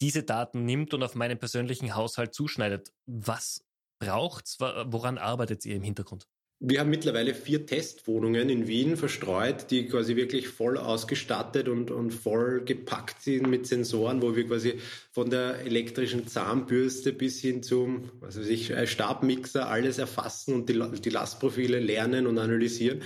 diese 0.00 0.22
Daten 0.22 0.64
nimmt 0.64 0.94
und 0.94 1.02
auf 1.02 1.14
meinen 1.14 1.38
persönlichen 1.38 1.94
Haushalt 1.94 2.34
zuschneidet. 2.34 2.92
Was 3.06 3.64
braucht's? 3.98 4.58
Woran 4.60 5.18
arbeitet 5.18 5.64
ihr 5.64 5.76
im 5.76 5.82
Hintergrund? 5.82 6.28
Wir 6.58 6.80
haben 6.80 6.88
mittlerweile 6.88 7.34
vier 7.34 7.66
Testwohnungen 7.66 8.48
in 8.48 8.66
Wien 8.66 8.96
verstreut, 8.96 9.70
die 9.70 9.88
quasi 9.88 10.16
wirklich 10.16 10.48
voll 10.48 10.78
ausgestattet 10.78 11.68
und, 11.68 11.90
und 11.90 12.12
voll 12.12 12.64
gepackt 12.64 13.20
sind 13.20 13.46
mit 13.46 13.66
Sensoren, 13.66 14.22
wo 14.22 14.34
wir 14.34 14.46
quasi 14.46 14.80
von 15.12 15.28
der 15.28 15.60
elektrischen 15.66 16.26
Zahnbürste 16.26 17.12
bis 17.12 17.40
hin 17.40 17.62
zum 17.62 18.10
was 18.20 18.38
weiß 18.38 18.48
ich, 18.48 18.70
äh, 18.70 18.86
Stabmixer 18.86 19.68
alles 19.68 19.98
erfassen 19.98 20.54
und 20.54 20.70
die, 20.70 20.82
die 21.02 21.10
Lastprofile 21.10 21.78
lernen 21.78 22.26
und 22.26 22.38
analysieren. 22.38 23.02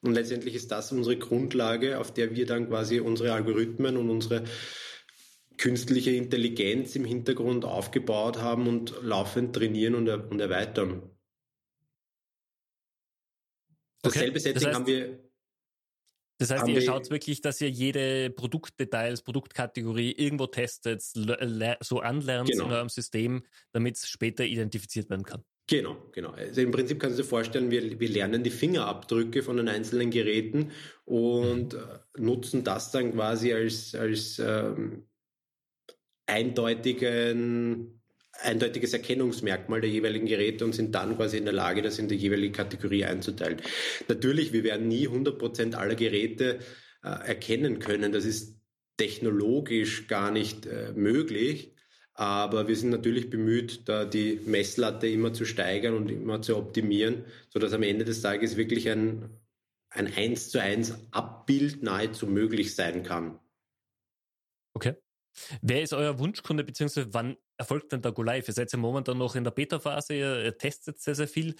Und 0.00 0.14
letztendlich 0.14 0.54
ist 0.54 0.70
das 0.70 0.90
unsere 0.90 1.18
Grundlage, 1.18 1.98
auf 1.98 2.12
der 2.12 2.34
wir 2.34 2.46
dann 2.46 2.68
quasi 2.68 3.00
unsere 3.00 3.34
Algorithmen 3.34 3.98
und 3.98 4.08
unsere 4.08 4.44
künstliche 5.58 6.12
Intelligenz 6.12 6.96
im 6.96 7.04
Hintergrund 7.04 7.66
aufgebaut 7.66 8.38
haben 8.38 8.66
und 8.66 8.94
laufend 9.02 9.54
trainieren 9.54 9.94
und, 9.94 10.08
und 10.08 10.40
erweitern. 10.40 11.13
Dasselbe 14.04 14.30
okay. 14.30 14.38
Setting 14.38 14.54
das 14.54 14.64
heißt, 14.66 14.74
haben 14.74 14.86
wir. 14.86 15.18
Das 16.38 16.50
heißt, 16.50 16.68
ihr 16.68 16.82
schaut 16.82 17.10
wirklich, 17.10 17.40
dass 17.40 17.60
ihr 17.60 17.70
jede 17.70 18.28
Produktdetails, 18.30 19.22
Produktkategorie 19.22 20.12
irgendwo 20.12 20.46
testet, 20.46 21.00
so 21.00 22.00
anlernt 22.00 22.50
genau. 22.50 22.64
in 22.64 22.72
eurem 22.72 22.88
System, 22.88 23.44
damit 23.72 23.96
es 23.96 24.08
später 24.08 24.44
identifiziert 24.44 25.08
werden 25.10 25.24
kann. 25.24 25.44
Genau, 25.66 25.96
genau. 26.12 26.30
Also 26.30 26.60
im 26.60 26.72
Prinzip 26.72 27.00
kannst 27.00 27.18
du 27.18 27.22
dir 27.22 27.28
vorstellen, 27.28 27.70
wir, 27.70 27.98
wir 27.98 28.08
lernen 28.08 28.42
die 28.42 28.50
Fingerabdrücke 28.50 29.42
von 29.42 29.56
den 29.56 29.68
einzelnen 29.68 30.10
Geräten 30.10 30.72
und 31.04 31.72
mhm. 31.72 31.78
nutzen 32.18 32.64
das 32.64 32.90
dann 32.90 33.12
quasi 33.12 33.52
als, 33.54 33.94
als 33.94 34.38
ähm, 34.40 35.06
eindeutigen 36.26 38.02
eindeutiges 38.42 38.92
Erkennungsmerkmal 38.92 39.80
der 39.80 39.90
jeweiligen 39.90 40.26
Geräte 40.26 40.64
und 40.64 40.74
sind 40.74 40.94
dann 40.94 41.16
quasi 41.16 41.38
in 41.38 41.44
der 41.44 41.54
Lage, 41.54 41.82
das 41.82 41.98
in 41.98 42.08
die 42.08 42.16
jeweilige 42.16 42.52
Kategorie 42.52 43.04
einzuteilen. 43.04 43.60
Natürlich, 44.08 44.52
wir 44.52 44.64
werden 44.64 44.88
nie 44.88 45.08
100% 45.08 45.74
aller 45.74 45.94
Geräte 45.94 46.58
äh, 47.02 47.08
erkennen 47.08 47.78
können. 47.78 48.12
Das 48.12 48.24
ist 48.24 48.60
technologisch 48.96 50.06
gar 50.06 50.30
nicht 50.30 50.66
äh, 50.66 50.92
möglich. 50.94 51.74
Aber 52.16 52.68
wir 52.68 52.76
sind 52.76 52.90
natürlich 52.90 53.28
bemüht, 53.28 53.88
da 53.88 54.04
die 54.04 54.40
Messlatte 54.46 55.08
immer 55.08 55.32
zu 55.32 55.44
steigern 55.44 55.94
und 55.94 56.10
immer 56.10 56.40
zu 56.42 56.56
optimieren, 56.56 57.24
sodass 57.48 57.72
am 57.72 57.82
Ende 57.82 58.04
des 58.04 58.22
Tages 58.22 58.56
wirklich 58.56 58.88
ein, 58.88 59.30
ein 59.90 60.06
1 60.06 60.50
zu 60.50 60.60
1 60.60 60.94
Abbild 61.10 61.82
nahezu 61.82 62.28
möglich 62.28 62.76
sein 62.76 63.02
kann. 63.02 63.40
Okay. 64.74 64.94
Wer 65.60 65.82
ist 65.82 65.92
euer 65.92 66.20
Wunschkunde, 66.20 66.62
beziehungsweise 66.62 67.12
wann 67.12 67.36
erfolgt 67.56 67.92
denn 67.92 68.02
der 68.02 68.12
Go 68.12 68.22
Live? 68.22 68.48
Ihr 68.48 68.54
seid 68.54 68.72
ja 68.72 68.78
momentan 68.78 69.18
noch 69.18 69.36
in 69.36 69.44
der 69.44 69.50
Beta-Phase, 69.50 70.14
ihr 70.14 70.58
testet 70.58 71.00
sehr, 71.00 71.14
sehr 71.14 71.28
viel. 71.28 71.54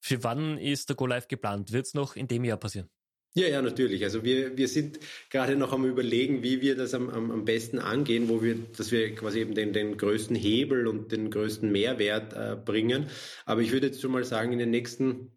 Für 0.00 0.22
wann 0.24 0.58
ist 0.58 0.88
der 0.88 0.96
Go 0.96 1.06
Live 1.06 1.28
geplant? 1.28 1.72
Wird 1.72 1.86
es 1.86 1.94
noch 1.94 2.16
in 2.16 2.28
dem 2.28 2.44
Jahr 2.44 2.56
passieren? 2.56 2.88
Ja, 3.34 3.46
ja, 3.46 3.62
natürlich. 3.62 4.02
Also 4.02 4.24
wir, 4.24 4.56
wir 4.56 4.66
sind 4.66 4.98
gerade 5.30 5.54
noch 5.54 5.72
am 5.72 5.84
überlegen, 5.84 6.42
wie 6.42 6.60
wir 6.62 6.76
das 6.76 6.94
am, 6.94 7.08
am, 7.10 7.30
am 7.30 7.44
besten 7.44 7.78
angehen, 7.78 8.28
wo 8.28 8.42
wir, 8.42 8.56
dass 8.76 8.90
wir 8.90 9.14
quasi 9.14 9.40
eben 9.40 9.54
den, 9.54 9.72
den 9.72 9.96
größten 9.96 10.34
Hebel 10.34 10.88
und 10.88 11.12
den 11.12 11.30
größten 11.30 11.70
Mehrwert 11.70 12.32
äh, 12.32 12.56
bringen. 12.56 13.06
Aber 13.44 13.60
ich 13.60 13.70
würde 13.70 13.86
jetzt 13.86 14.00
schon 14.00 14.10
mal 14.10 14.24
sagen, 14.24 14.52
in 14.52 14.58
den 14.58 14.70
nächsten 14.70 15.30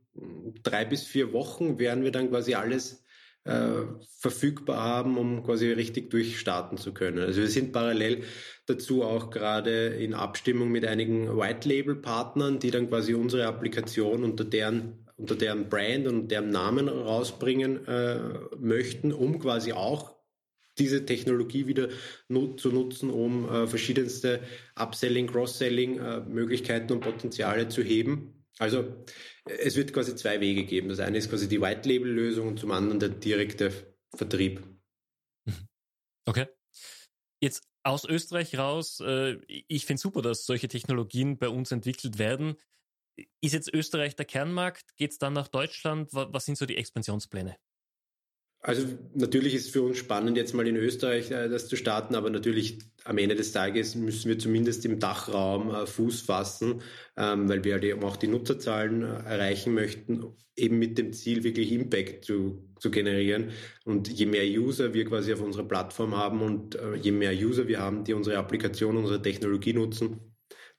drei 0.64 0.86
bis 0.86 1.04
vier 1.04 1.34
Wochen 1.34 1.78
werden 1.78 2.04
wir 2.04 2.12
dann 2.12 2.30
quasi 2.30 2.56
alles 2.56 3.03
äh, 3.46 3.84
verfügbar 4.20 4.82
haben, 4.82 5.18
um 5.18 5.44
quasi 5.44 5.72
richtig 5.72 6.10
durchstarten 6.10 6.78
zu 6.78 6.94
können. 6.94 7.20
Also 7.20 7.42
wir 7.42 7.50
sind 7.50 7.74
parallel 7.74 8.24
dazu 8.66 9.04
auch 9.04 9.30
gerade 9.30 9.88
in 9.88 10.14
Abstimmung 10.14 10.72
mit 10.72 10.86
einigen 10.86 11.38
White-Label-Partnern, 11.38 12.60
die 12.60 12.72
dann 12.72 12.90
quasi 12.90 13.14
unsere 13.14 13.46
Applikation 13.48 14.24
unter 14.24 14.46
deren 14.46 15.00
unter 15.16 15.36
deren 15.36 15.70
Brand 15.70 16.08
und 16.08 16.30
deren 16.30 16.50
Namen 16.50 16.90
rausbringen 16.90 17.88
äh, 17.88 18.20
möchten, 18.58 19.14
um 19.14 19.40
quasi 19.40 19.72
auch 19.72 20.16
diese 20.80 21.06
Technologie 21.06 21.68
wieder 21.68 21.90
nut 22.28 22.60
zu 22.60 22.70
nutzen, 22.72 23.10
um 23.10 23.48
äh, 23.48 23.68
verschiedenste 23.68 24.42
Upselling, 24.76 25.28
Cross-Selling 25.28 26.00
äh, 26.00 26.92
und 26.92 27.00
Potenziale 27.02 27.68
zu 27.68 27.84
heben. 27.84 28.46
Also 28.58 29.06
es 29.46 29.76
wird 29.76 29.94
quasi 29.94 30.16
zwei 30.16 30.40
Wege 30.40 30.66
geben. 30.66 30.90
Das 30.90 31.00
eine 31.00 31.18
ist 31.18 31.30
quasi 31.30 31.48
die 31.48 31.62
White-Label-Lösung 31.62 32.48
und 32.48 32.60
zum 32.60 32.72
anderen 32.72 33.00
der 33.00 33.10
direkte 33.10 33.72
Vertrieb. 34.16 34.62
Okay. 36.26 36.48
Jetzt 37.42 37.68
aus 37.84 38.06
Österreich 38.06 38.58
raus, 38.58 39.02
äh, 39.02 39.38
ich 39.48 39.86
finde 39.86 40.00
super, 40.00 40.22
dass 40.22 40.46
solche 40.46 40.70
Technologien 40.70 41.38
bei 41.38 41.50
uns 41.50 41.72
entwickelt 41.72 42.18
werden. 42.18 42.56
Ist 43.42 43.54
jetzt 43.54 43.74
Österreich 43.74 44.16
der 44.16 44.26
Kernmarkt? 44.26 44.96
Geht 44.96 45.12
es 45.12 45.18
dann 45.18 45.34
nach 45.34 45.50
Deutschland? 45.50 46.10
Was 46.14 46.46
sind 46.46 46.58
so 46.58 46.66
die 46.66 46.78
Expansionspläne? 46.78 47.58
Also 48.66 48.88
natürlich 49.14 49.56
ist 49.56 49.66
es 49.66 49.72
für 49.72 49.82
uns 49.82 49.98
spannend, 49.98 50.38
jetzt 50.38 50.54
mal 50.54 50.66
in 50.66 50.78
Österreich 50.78 51.30
äh, 51.32 51.50
das 51.50 51.68
zu 51.68 51.76
starten, 51.76 52.16
aber 52.16 52.30
natürlich 52.30 52.80
am 53.04 53.18
Ende 53.18 53.36
des 53.36 53.52
Tages 53.52 53.94
müssen 53.96 54.30
wir 54.30 54.40
zumindest 54.40 54.86
im 54.86 55.00
Dachraum 55.00 55.70
äh, 55.70 55.86
Fuß 55.86 56.22
fassen, 56.22 56.82
ähm, 57.18 57.50
weil 57.50 57.66
wir 57.66 57.74
halt 57.74 58.02
auch 58.02 58.16
die 58.16 58.28
Nutzerzahlen 58.28 59.04
äh, 59.04 59.08
erreichen 59.26 59.74
möchten, 59.74 60.24
eben 60.56 60.80
mit 60.80 60.98
dem 60.98 61.12
Ziel, 61.12 61.44
wirklich 61.44 61.74
Impact 61.74 62.24
zu, 62.24 62.70
zu 62.80 62.90
generieren. 62.90 63.52
Und 63.84 64.08
je 64.08 64.28
mehr 64.28 64.46
User 64.46 64.94
wir 64.94 65.04
quasi 65.06 65.34
auf 65.34 65.42
unserer 65.42 65.68
Plattform 65.68 66.16
haben 66.16 66.42
und 66.42 66.78
je 67.02 67.12
mehr 67.12 67.34
User 67.34 67.68
wir 67.68 67.80
haben, 67.80 68.04
die 68.04 68.14
unsere 68.14 68.38
Applikation, 68.38 68.98
unsere 68.98 69.22
Technologie 69.22 69.74
nutzen, 69.74 70.20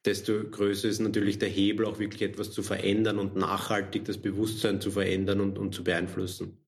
desto 0.05 0.45
größer 0.49 0.89
ist 0.89 1.01
natürlich 1.01 1.39
der 1.39 1.49
Hebel, 1.49 1.87
auch 1.87 1.99
wirklich 1.99 2.23
etwas 2.23 2.53
zu 2.53 2.63
verändern 2.63 3.19
und 3.19 3.37
nachhaltig 3.37 4.05
das 4.05 4.19
Bewusstsein 4.19 4.81
zu 4.81 4.93
verändern 4.93 5.41
und, 5.41 5.59
und 5.59 5.75
zu 5.75 5.83
beeinflussen. 5.83 6.64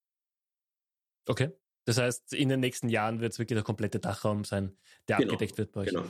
Okay. 1.26 1.50
Das 1.84 1.98
heißt, 1.98 2.32
in 2.34 2.48
den 2.48 2.60
nächsten 2.60 2.88
Jahren 2.88 3.20
wird 3.20 3.32
es 3.32 3.38
wirklich 3.38 3.56
der 3.56 3.64
komplette 3.64 4.00
Dachraum 4.00 4.44
sein, 4.44 4.76
der 5.08 5.18
genau, 5.18 5.32
abgedeckt 5.32 5.58
wird 5.58 5.72
bei 5.72 5.82
euch. 5.82 5.88
Genau. 5.88 6.04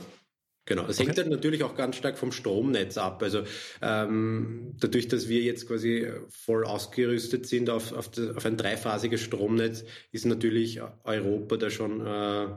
Genau, 0.67 0.85
es 0.85 0.97
okay. 0.97 1.07
hängt 1.07 1.17
dann 1.17 1.29
natürlich 1.29 1.63
auch 1.63 1.75
ganz 1.75 1.95
stark 1.95 2.17
vom 2.17 2.33
Stromnetz 2.33 2.97
ab. 2.97 3.23
Also 3.23 3.43
ähm, 3.81 4.75
dadurch, 4.77 5.07
dass 5.07 5.29
wir 5.29 5.41
jetzt 5.41 5.65
quasi 5.65 6.11
voll 6.27 6.65
ausgerüstet 6.65 7.47
sind 7.47 7.69
auf, 7.69 7.93
auf, 7.93 8.11
das, 8.11 8.35
auf 8.35 8.45
ein 8.45 8.57
dreiphasiges 8.57 9.21
Stromnetz, 9.21 9.85
ist 10.11 10.25
natürlich 10.25 10.81
Europa 11.05 11.55
da 11.55 11.69
schon, 11.69 12.01
äh, 12.05 12.49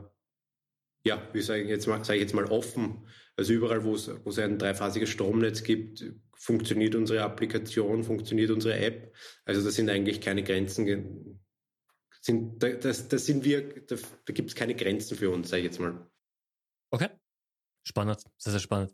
ja, 1.05 1.25
wie 1.31 1.41
sage 1.41 1.63
ich 1.63 1.69
jetzt 1.69 1.87
mal, 1.87 2.03
sage 2.03 2.17
ich 2.17 2.23
jetzt 2.23 2.35
mal 2.35 2.45
offen. 2.45 3.07
Also 3.37 3.53
überall, 3.53 3.85
wo 3.85 3.95
es, 3.95 4.11
wo 4.25 4.29
es 4.29 4.39
ein 4.39 4.57
dreiphasiges 4.57 5.09
Stromnetz 5.09 5.63
gibt, 5.63 6.03
funktioniert 6.35 6.95
unsere 6.95 7.23
Applikation, 7.23 8.03
funktioniert 8.03 8.51
unsere 8.51 8.75
App. 8.75 9.15
Also 9.45 9.63
da 9.63 9.71
sind 9.71 9.89
eigentlich 9.89 10.19
keine 10.19 10.43
Grenzen 10.43 10.85
sind, 12.21 12.61
das, 12.61 13.07
das 13.07 13.25
sind 13.25 13.43
wir, 13.43 13.85
da, 13.85 13.95
da 14.25 14.33
gibt 14.33 14.49
es 14.49 14.55
keine 14.55 14.75
Grenzen 14.75 15.17
für 15.17 15.29
uns, 15.29 15.49
sage 15.49 15.61
ich 15.61 15.65
jetzt 15.65 15.79
mal. 15.79 16.09
Okay. 16.91 17.09
Spannend, 17.83 18.23
sehr, 18.37 18.51
sehr 18.51 18.59
spannend. 18.59 18.93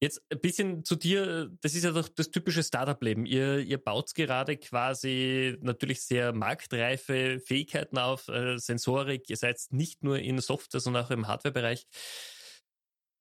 Jetzt 0.00 0.20
ein 0.30 0.40
bisschen 0.40 0.84
zu 0.84 0.96
dir, 0.96 1.50
das 1.62 1.74
ist 1.74 1.84
ja 1.84 1.92
doch 1.92 2.08
das 2.08 2.30
typische 2.30 2.62
Startup-Leben. 2.62 3.24
Ihr, 3.24 3.60
ihr 3.60 3.78
baut 3.78 4.14
gerade 4.14 4.58
quasi 4.58 5.56
natürlich 5.62 6.02
sehr 6.02 6.34
marktreife 6.34 7.40
Fähigkeiten 7.40 7.96
auf, 7.96 8.28
äh, 8.28 8.58
Sensorik. 8.58 9.30
Ihr 9.30 9.38
seid 9.38 9.58
nicht 9.70 10.02
nur 10.02 10.18
in 10.18 10.38
Software, 10.40 10.80
sondern 10.80 11.06
auch 11.06 11.10
im 11.10 11.26
Hardware-Bereich. 11.26 11.86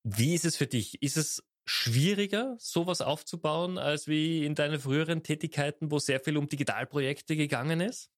Wie 0.04 0.36
ist 0.36 0.44
es 0.44 0.58
für 0.58 0.68
dich? 0.68 1.02
Ist 1.02 1.16
es 1.16 1.42
schwieriger, 1.66 2.58
sowas 2.60 3.02
aufzubauen, 3.02 3.78
als 3.78 4.08
wie 4.08 4.46
in 4.46 4.56
deinen 4.56 4.80
früheren 4.80 5.24
Tätigkeiten, 5.24 5.90
wo 5.90 6.00
sehr 6.00 6.20
viel 6.20 6.36
um 6.36 6.50
Digitalprojekte 6.50 7.38
gegangen 7.38 7.80
ist? 7.80 8.10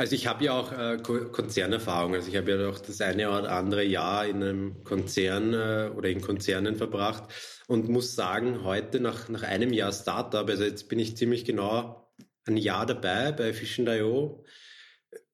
Also 0.00 0.14
ich 0.14 0.26
habe 0.26 0.42
ja 0.42 0.58
auch 0.58 0.72
äh, 0.72 0.96
Konzernerfahrung. 0.96 2.14
Also 2.14 2.30
ich 2.30 2.36
habe 2.38 2.50
ja 2.52 2.70
auch 2.70 2.78
das 2.78 3.02
eine 3.02 3.28
oder 3.28 3.52
andere 3.52 3.84
Jahr 3.84 4.26
in 4.26 4.42
einem 4.42 4.82
Konzern 4.82 5.52
äh, 5.52 5.90
oder 5.94 6.08
in 6.08 6.22
Konzernen 6.22 6.76
verbracht 6.76 7.24
und 7.66 7.90
muss 7.90 8.14
sagen, 8.14 8.64
heute 8.64 8.98
nach, 8.98 9.28
nach 9.28 9.42
einem 9.42 9.74
Jahr 9.74 9.92
Startup, 9.92 10.48
also 10.48 10.64
jetzt 10.64 10.88
bin 10.88 10.98
ich 10.98 11.18
ziemlich 11.18 11.44
genau 11.44 12.10
ein 12.46 12.56
Jahr 12.56 12.86
dabei 12.86 13.30
bei 13.32 13.52
Fish.io, 13.52 14.42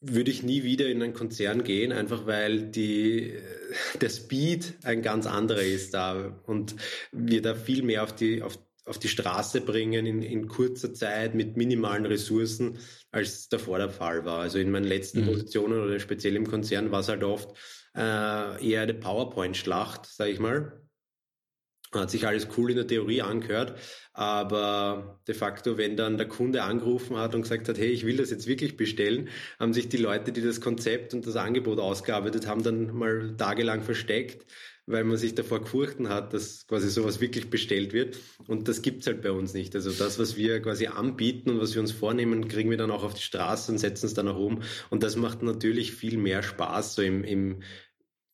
würde 0.01 0.31
ich 0.33 0.43
nie 0.43 0.65
wieder 0.65 0.89
in 0.89 1.01
einen 1.01 1.15
Konzern 1.15 1.63
gehen, 1.63 1.93
einfach 1.93 2.27
weil 2.27 2.63
die, 2.63 3.35
äh, 3.35 3.43
der 4.01 4.09
Speed 4.09 4.79
ein 4.83 5.01
ganz 5.01 5.29
anderer 5.29 5.63
ist 5.63 5.95
da 5.95 6.41
und 6.45 6.75
wir 7.13 7.41
da 7.41 7.55
viel 7.55 7.85
mehr 7.85 8.03
auf 8.03 8.17
die, 8.17 8.43
auf 8.43 8.59
auf 8.87 8.99
die 8.99 9.09
Straße 9.09 9.61
bringen 9.61 10.07
in, 10.07 10.23
in 10.23 10.49
kurzer 10.49 10.95
Zeit 10.95 11.35
mit 11.35 11.57
minimalen 11.57 12.07
Ressourcen, 12.07 12.79
als 13.11 13.49
davor 13.49 13.79
der 13.79 13.91
Fall 13.91 14.25
war. 14.25 14.41
Also 14.41 14.59
in 14.59 14.71
meinen 14.71 14.87
letzten 14.87 15.23
mhm. 15.23 15.27
Positionen 15.27 15.81
oder 15.81 15.99
speziell 15.99 16.37
im 16.37 16.47
Konzern 16.47 16.93
war 16.93 17.01
es 17.01 17.09
halt 17.09 17.25
oft 17.25 17.51
äh, 17.97 18.01
eher 18.65 18.83
eine 18.83 18.95
PowerPoint-Schlacht, 18.95 20.07
sage 20.07 20.31
ich 20.31 20.39
mal. 20.39 20.81
Hat 21.93 22.11
sich 22.11 22.27
alles 22.27 22.49
cool 22.57 22.71
in 22.71 22.77
der 22.77 22.87
Theorie 22.87 23.23
angehört, 23.23 23.79
aber 24.13 25.21
de 25.27 25.35
facto, 25.35 25.79
wenn 25.79 25.97
dann 25.97 26.19
der 26.19 26.29
Kunde 26.29 26.63
angerufen 26.63 27.17
hat 27.17 27.35
und 27.35 27.43
gesagt 27.43 27.69
hat, 27.69 27.79
hey, 27.79 27.89
ich 27.89 28.05
will 28.05 28.17
das 28.17 28.31
jetzt 28.31 28.47
wirklich 28.47 28.77
bestellen, 28.77 29.29
haben 29.59 29.73
sich 29.73 29.89
die 29.89 29.97
Leute, 29.97 30.33
die 30.33 30.43
das 30.43 30.61
Konzept 30.61 31.15
und 31.15 31.27
das 31.27 31.37
Angebot 31.37 31.79
ausgearbeitet 31.79 32.47
haben, 32.47 32.63
dann 32.63 32.93
mal 32.93 33.37
tagelang 33.37 33.83
versteckt 33.83 34.45
weil 34.87 35.03
man 35.03 35.17
sich 35.17 35.35
davor 35.35 35.61
gefurchten 35.61 36.09
hat, 36.09 36.33
dass 36.33 36.67
quasi 36.67 36.89
sowas 36.89 37.21
wirklich 37.21 37.51
bestellt 37.51 37.93
wird. 37.93 38.19
Und 38.47 38.69
das 38.69 38.83
gibt's 38.83 39.07
halt 39.07 39.21
bei 39.21 39.33
uns 39.33 39.53
nicht. 39.53 39.75
Also 39.75 39.91
das, 39.91 40.19
was 40.19 40.37
wir 40.37 40.63
quasi 40.63 40.87
anbieten 40.87 41.51
und 41.51 41.61
was 41.61 41.75
wir 41.75 41.81
uns 41.81 41.93
vornehmen, 41.93 42.47
kriegen 42.47 42.71
wir 42.71 42.77
dann 42.77 42.93
auch 42.93 43.03
auf 43.03 43.15
die 43.15 43.23
Straße 43.23 43.73
und 43.73 43.79
setzen 43.79 44.07
es 44.07 44.15
dann 44.15 44.29
auch 44.29 44.39
um. 44.39 44.63
Und 44.91 45.03
das 45.03 45.17
macht 45.17 45.43
natürlich 45.43 45.93
viel 45.93 46.19
mehr 46.19 46.43
Spaß 46.43 46.95
so 46.95 47.03
im, 47.03 47.25
im, 47.25 47.63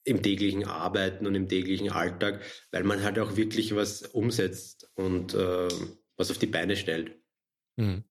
im 0.05 0.23
täglichen 0.23 0.65
Arbeiten 0.65 1.27
und 1.27 1.35
im 1.35 1.49
täglichen 1.49 1.91
Alltag, 1.91 2.43
weil 2.71 2.85
man 2.85 3.03
halt 3.03 3.19
auch 3.19 3.37
wirklich 3.37 3.75
was 3.75 4.03
umsetzt 4.03 4.91
und 4.95 5.35
äh, 5.35 5.69
was 6.17 6.31
auf 6.31 6.39
die 6.39 6.47
Beine 6.47 6.77
stellt. 6.77 7.17
Mhm. 7.77 8.05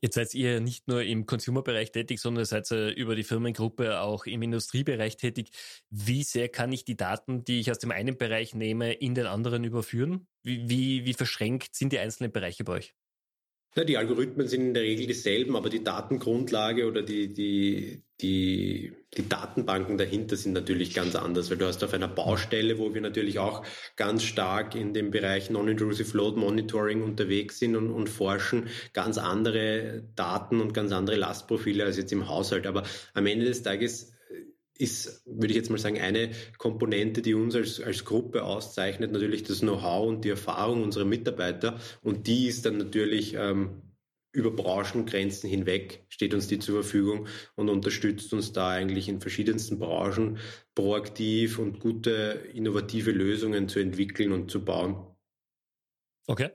Jetzt 0.00 0.14
seid 0.14 0.34
ihr 0.34 0.60
nicht 0.60 0.88
nur 0.88 1.02
im 1.02 1.26
Consumer-Bereich 1.26 1.92
tätig, 1.92 2.20
sondern 2.20 2.44
seid 2.44 2.70
ihr 2.70 2.94
über 2.96 3.14
die 3.16 3.24
Firmengruppe 3.24 4.00
auch 4.00 4.26
im 4.26 4.42
Industriebereich 4.42 5.16
tätig. 5.16 5.50
Wie 5.90 6.22
sehr 6.22 6.48
kann 6.48 6.72
ich 6.72 6.84
die 6.84 6.96
Daten, 6.96 7.44
die 7.44 7.60
ich 7.60 7.70
aus 7.70 7.78
dem 7.78 7.90
einen 7.90 8.16
Bereich 8.16 8.54
nehme, 8.54 8.92
in 8.92 9.14
den 9.14 9.26
anderen 9.26 9.64
überführen? 9.64 10.26
Wie, 10.42 10.68
wie, 10.68 11.04
wie 11.04 11.14
verschränkt 11.14 11.74
sind 11.74 11.92
die 11.92 11.98
einzelnen 11.98 12.32
Bereiche 12.32 12.64
bei 12.64 12.74
euch? 12.74 12.94
Ja, 13.76 13.82
die 13.82 13.96
Algorithmen 13.96 14.46
sind 14.46 14.60
in 14.62 14.74
der 14.74 14.84
Regel 14.84 15.08
dieselben, 15.08 15.56
aber 15.56 15.68
die 15.68 15.82
Datengrundlage 15.82 16.86
oder 16.86 17.02
die, 17.02 17.34
die, 17.34 18.04
die, 18.20 18.92
die 19.16 19.28
Datenbanken 19.28 19.98
dahinter 19.98 20.36
sind 20.36 20.52
natürlich 20.52 20.94
ganz 20.94 21.16
anders, 21.16 21.50
weil 21.50 21.56
du 21.56 21.66
hast 21.66 21.82
auf 21.82 21.92
einer 21.92 22.06
Baustelle, 22.06 22.78
wo 22.78 22.94
wir 22.94 23.00
natürlich 23.00 23.40
auch 23.40 23.66
ganz 23.96 24.22
stark 24.22 24.76
in 24.76 24.94
dem 24.94 25.10
Bereich 25.10 25.50
Non-Intrusive 25.50 26.16
Load 26.16 26.38
Monitoring 26.38 27.02
unterwegs 27.02 27.58
sind 27.58 27.74
und, 27.74 27.90
und 27.90 28.08
forschen, 28.08 28.68
ganz 28.92 29.18
andere 29.18 30.04
Daten 30.14 30.60
und 30.60 30.72
ganz 30.72 30.92
andere 30.92 31.16
Lastprofile 31.16 31.84
als 31.84 31.96
jetzt 31.96 32.12
im 32.12 32.28
Haushalt. 32.28 32.68
Aber 32.68 32.84
am 33.12 33.26
Ende 33.26 33.46
des 33.46 33.64
Tages 33.64 34.13
ist, 34.78 35.22
würde 35.26 35.48
ich 35.48 35.56
jetzt 35.56 35.70
mal 35.70 35.78
sagen, 35.78 36.00
eine 36.00 36.30
Komponente, 36.58 37.22
die 37.22 37.34
uns 37.34 37.54
als, 37.54 37.80
als 37.80 38.04
Gruppe 38.04 38.44
auszeichnet, 38.44 39.12
natürlich 39.12 39.44
das 39.44 39.60
Know-how 39.60 40.08
und 40.08 40.24
die 40.24 40.30
Erfahrung 40.30 40.82
unserer 40.82 41.04
Mitarbeiter. 41.04 41.78
Und 42.02 42.26
die 42.26 42.46
ist 42.46 42.66
dann 42.66 42.78
natürlich 42.78 43.34
ähm, 43.34 43.82
über 44.32 44.50
Branchengrenzen 44.50 45.48
hinweg, 45.48 46.04
steht 46.08 46.34
uns 46.34 46.48
die 46.48 46.58
zur 46.58 46.82
Verfügung 46.82 47.28
und 47.54 47.68
unterstützt 47.68 48.32
uns 48.32 48.52
da 48.52 48.70
eigentlich 48.70 49.08
in 49.08 49.20
verschiedensten 49.20 49.78
Branchen 49.78 50.38
proaktiv 50.74 51.60
und 51.60 51.78
gute, 51.78 52.48
innovative 52.52 53.12
Lösungen 53.12 53.68
zu 53.68 53.78
entwickeln 53.78 54.32
und 54.32 54.50
zu 54.50 54.64
bauen. 54.64 55.06
Okay. 56.26 56.50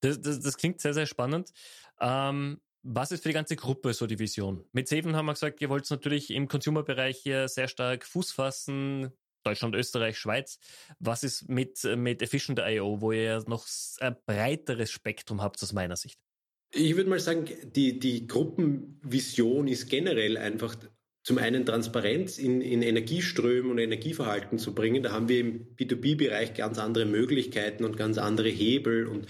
Das, 0.00 0.20
das, 0.20 0.40
das 0.40 0.56
klingt 0.56 0.80
sehr, 0.80 0.94
sehr 0.94 1.06
spannend. 1.06 1.52
Ähm, 2.00 2.60
was 2.84 3.10
ist 3.10 3.22
für 3.22 3.30
die 3.30 3.34
ganze 3.34 3.56
Gruppe 3.56 3.94
so 3.94 4.06
die 4.06 4.18
Vision? 4.18 4.64
Mit 4.72 4.88
Seven 4.88 5.16
haben 5.16 5.26
wir 5.26 5.32
gesagt, 5.32 5.60
ihr 5.62 5.70
wollt 5.70 5.90
natürlich 5.90 6.30
im 6.30 6.48
Consumer-Bereich 6.48 7.18
hier 7.18 7.48
sehr 7.48 7.66
stark 7.68 8.04
Fuß 8.04 8.32
fassen. 8.32 9.10
Deutschland, 9.42 9.74
Österreich, 9.74 10.18
Schweiz. 10.18 10.58
Was 10.98 11.22
ist 11.22 11.48
mit, 11.48 11.82
mit 11.96 12.22
Efficient.io, 12.22 13.00
wo 13.00 13.12
ihr 13.12 13.42
noch 13.46 13.66
ein 14.00 14.16
breiteres 14.26 14.90
Spektrum 14.90 15.42
habt 15.42 15.62
aus 15.62 15.72
meiner 15.72 15.96
Sicht? 15.96 16.18
Ich 16.72 16.96
würde 16.96 17.10
mal 17.10 17.20
sagen, 17.20 17.48
die, 17.74 17.98
die 17.98 18.26
Gruppenvision 18.26 19.68
ist 19.68 19.88
generell 19.88 20.36
einfach 20.36 20.76
zum 21.22 21.38
einen 21.38 21.64
Transparenz 21.64 22.38
in, 22.38 22.60
in 22.60 22.82
Energieströmen 22.82 23.70
und 23.70 23.78
Energieverhalten 23.78 24.58
zu 24.58 24.74
bringen. 24.74 25.02
Da 25.02 25.12
haben 25.12 25.28
wir 25.28 25.40
im 25.40 25.74
B2B-Bereich 25.76 26.52
ganz 26.54 26.78
andere 26.78 27.06
Möglichkeiten 27.06 27.84
und 27.84 27.96
ganz 27.96 28.18
andere 28.18 28.50
Hebel 28.50 29.06
und 29.06 29.26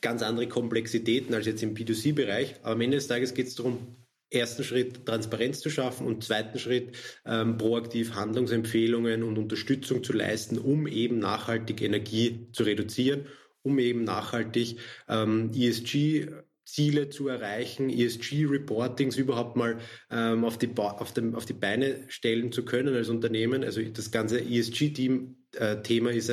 ganz 0.00 0.22
andere 0.22 0.48
Komplexitäten 0.48 1.34
als 1.34 1.46
jetzt 1.46 1.62
im 1.62 1.74
B2C-Bereich. 1.74 2.56
Aber 2.62 2.72
am 2.72 2.80
Ende 2.80 2.96
des 2.96 3.06
Tages 3.06 3.34
geht 3.34 3.48
es 3.48 3.54
darum, 3.54 3.96
ersten 4.30 4.62
Schritt 4.62 5.06
Transparenz 5.06 5.60
zu 5.60 5.70
schaffen 5.70 6.06
und 6.06 6.24
zweiten 6.24 6.58
Schritt 6.58 6.96
ähm, 7.26 7.58
proaktiv 7.58 8.14
Handlungsempfehlungen 8.14 9.22
und 9.22 9.38
Unterstützung 9.38 10.04
zu 10.04 10.12
leisten, 10.12 10.58
um 10.58 10.86
eben 10.86 11.18
nachhaltig 11.18 11.82
Energie 11.82 12.48
zu 12.52 12.62
reduzieren, 12.62 13.26
um 13.62 13.78
eben 13.78 14.04
nachhaltig 14.04 14.76
ähm, 15.08 15.50
ESG 15.52 16.28
Ziele 16.64 17.08
zu 17.08 17.26
erreichen, 17.26 17.90
ESG-Reportings 17.90 19.16
überhaupt 19.16 19.56
mal 19.56 19.78
ähm, 20.08 20.44
auf, 20.44 20.56
die 20.56 20.70
auf, 20.76 21.12
dem, 21.12 21.34
auf 21.34 21.44
die 21.44 21.52
Beine 21.52 22.04
stellen 22.06 22.52
zu 22.52 22.64
können 22.64 22.94
als 22.94 23.08
Unternehmen. 23.08 23.64
Also 23.64 23.82
das 23.82 24.12
ganze 24.12 24.40
ESG-Thema 24.40 26.10
äh, 26.10 26.16
ist, 26.16 26.32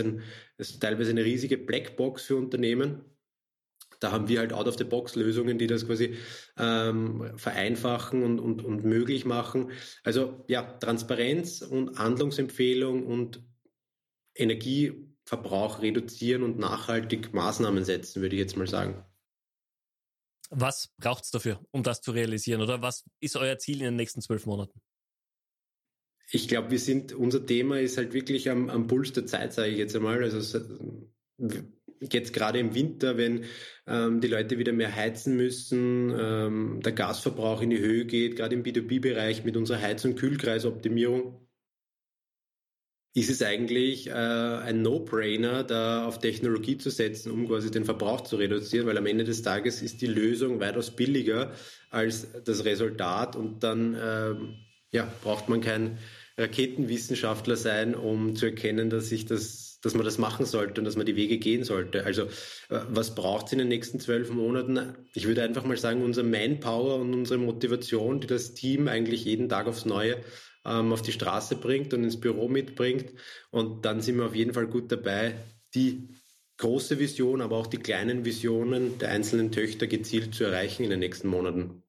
ist 0.57 0.81
teilweise 0.81 1.09
eine 1.09 1.25
riesige 1.25 1.57
Blackbox 1.57 2.23
für 2.23 2.35
Unternehmen. 2.35 3.01
Da 3.99 4.11
haben 4.11 4.27
wir 4.27 4.39
halt 4.39 4.53
Out-of-the-Box-Lösungen, 4.53 5.57
die 5.57 5.67
das 5.67 5.85
quasi 5.85 6.15
ähm, 6.57 7.31
vereinfachen 7.35 8.23
und, 8.23 8.39
und, 8.39 8.63
und 8.63 8.83
möglich 8.83 9.25
machen. 9.25 9.71
Also 10.03 10.43
ja, 10.47 10.61
Transparenz 10.61 11.61
und 11.61 11.97
Handlungsempfehlung 11.97 13.05
und 13.05 13.43
Energieverbrauch 14.35 15.81
reduzieren 15.81 16.43
und 16.43 16.59
nachhaltig 16.59 17.33
Maßnahmen 17.33 17.83
setzen, 17.83 18.21
würde 18.21 18.35
ich 18.35 18.41
jetzt 18.41 18.57
mal 18.57 18.67
sagen. 18.67 19.03
Was 20.49 20.93
braucht 20.97 21.25
es 21.25 21.31
dafür, 21.31 21.59
um 21.71 21.83
das 21.83 22.01
zu 22.01 22.11
realisieren? 22.11 22.61
Oder 22.61 22.81
was 22.81 23.03
ist 23.19 23.35
euer 23.35 23.57
Ziel 23.57 23.79
in 23.79 23.85
den 23.85 23.95
nächsten 23.95 24.21
zwölf 24.21 24.45
Monaten? 24.45 24.79
Ich 26.29 26.47
glaube, 26.47 26.71
wir 26.71 26.79
sind, 26.79 27.13
unser 27.13 27.45
Thema 27.45 27.79
ist 27.79 27.97
halt 27.97 28.13
wirklich 28.13 28.49
am, 28.49 28.69
am 28.69 28.87
Puls 28.87 29.13
der 29.13 29.25
Zeit, 29.25 29.53
sage 29.53 29.71
ich 29.71 29.77
jetzt 29.77 29.95
einmal. 29.95 30.21
Also 30.23 30.59
jetzt 32.01 32.33
gerade 32.33 32.59
im 32.59 32.75
Winter, 32.75 33.17
wenn 33.17 33.45
ähm, 33.87 34.21
die 34.21 34.27
Leute 34.27 34.57
wieder 34.57 34.73
mehr 34.73 34.95
heizen 34.95 35.35
müssen, 35.35 36.13
ähm, 36.17 36.79
der 36.83 36.91
Gasverbrauch 36.91 37.61
in 37.61 37.69
die 37.69 37.79
Höhe 37.79 38.05
geht, 38.05 38.35
gerade 38.35 38.55
im 38.55 38.63
B2B-Bereich 38.63 39.43
mit 39.43 39.57
unserer 39.57 39.81
Heiz- 39.81 40.05
und 40.05 40.15
Kühlkreisoptimierung, 40.15 41.47
ist 43.13 43.31
es 43.31 43.41
eigentlich 43.41 44.07
äh, 44.07 44.11
ein 44.11 44.83
No-Brainer, 44.83 45.63
da 45.63 46.05
auf 46.05 46.19
Technologie 46.19 46.77
zu 46.77 46.91
setzen, 46.91 47.31
um 47.31 47.47
quasi 47.47 47.71
den 47.71 47.83
Verbrauch 47.83 48.21
zu 48.21 48.35
reduzieren, 48.35 48.85
weil 48.85 48.97
am 48.97 49.07
Ende 49.07 49.23
des 49.23 49.41
Tages 49.41 49.81
ist 49.81 50.01
die 50.01 50.07
Lösung 50.07 50.59
weitaus 50.59 50.91
billiger 50.91 51.51
als 51.89 52.27
das 52.43 52.63
Resultat 52.63 53.35
und 53.35 53.63
dann 53.63 53.97
ähm, 53.99 54.55
ja, 54.91 55.11
braucht 55.23 55.49
man 55.49 55.61
kein 55.61 55.97
Raketenwissenschaftler 56.37 57.55
sein, 57.55 57.95
um 57.95 58.35
zu 58.35 58.45
erkennen, 58.45 58.91
dass 58.91 59.09
sich 59.09 59.25
das 59.25 59.66
dass 59.81 59.93
man 59.93 60.05
das 60.05 60.17
machen 60.17 60.45
sollte 60.45 60.81
und 60.81 60.85
dass 60.85 60.95
man 60.95 61.05
die 61.05 61.15
Wege 61.15 61.37
gehen 61.37 61.63
sollte. 61.63 62.05
Also 62.05 62.23
äh, 62.23 62.79
was 62.89 63.15
braucht 63.15 63.47
es 63.47 63.53
in 63.53 63.59
den 63.59 63.67
nächsten 63.67 63.99
zwölf 63.99 64.31
Monaten? 64.31 64.95
Ich 65.13 65.27
würde 65.27 65.43
einfach 65.43 65.63
mal 65.63 65.77
sagen, 65.77 66.03
unser 66.03 66.23
Manpower 66.23 66.95
und 66.95 67.13
unsere 67.13 67.39
Motivation, 67.39 68.19
die 68.19 68.27
das 68.27 68.53
Team 68.53 68.87
eigentlich 68.87 69.25
jeden 69.25 69.49
Tag 69.49 69.67
aufs 69.67 69.85
Neue 69.85 70.17
ähm, 70.65 70.91
auf 70.91 71.01
die 71.01 71.11
Straße 71.11 71.55
bringt 71.55 71.93
und 71.93 72.03
ins 72.03 72.19
Büro 72.19 72.47
mitbringt. 72.47 73.13
Und 73.51 73.85
dann 73.85 74.01
sind 74.01 74.17
wir 74.17 74.25
auf 74.25 74.35
jeden 74.35 74.53
Fall 74.53 74.67
gut 74.67 74.91
dabei, 74.91 75.35
die 75.73 76.09
große 76.57 76.99
Vision, 76.99 77.41
aber 77.41 77.57
auch 77.57 77.67
die 77.67 77.77
kleinen 77.77 78.25
Visionen 78.25 78.97
der 78.99 79.09
einzelnen 79.09 79.51
Töchter 79.51 79.87
gezielt 79.87 80.33
zu 80.33 80.43
erreichen 80.43 80.83
in 80.83 80.89
den 80.89 80.99
nächsten 80.99 81.27
Monaten. 81.27 81.83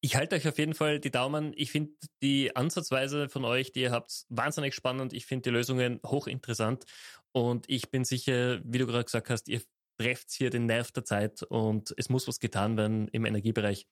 Ich 0.00 0.14
halte 0.14 0.36
euch 0.36 0.46
auf 0.46 0.58
jeden 0.58 0.74
Fall 0.74 1.00
die 1.00 1.10
Daumen. 1.10 1.52
Ich 1.56 1.72
finde 1.72 1.92
die 2.22 2.54
Ansatzweise 2.54 3.28
von 3.28 3.44
euch, 3.44 3.72
die 3.72 3.80
ihr 3.80 3.90
habt, 3.90 4.24
wahnsinnig 4.28 4.74
spannend. 4.74 5.12
Ich 5.12 5.26
finde 5.26 5.50
die 5.50 5.50
Lösungen 5.50 6.00
hochinteressant. 6.06 6.84
Und 7.32 7.68
ich 7.68 7.90
bin 7.90 8.04
sicher, 8.04 8.60
wie 8.64 8.78
du 8.78 8.86
gerade 8.86 9.04
gesagt 9.04 9.28
hast, 9.28 9.48
ihr 9.48 9.60
trefft 10.00 10.30
hier 10.30 10.50
den 10.50 10.66
Nerv 10.66 10.92
der 10.92 11.04
Zeit 11.04 11.42
und 11.42 11.92
es 11.96 12.08
muss 12.08 12.28
was 12.28 12.38
getan 12.38 12.76
werden 12.76 13.08
im 13.08 13.24
Energiebereich. 13.24 13.86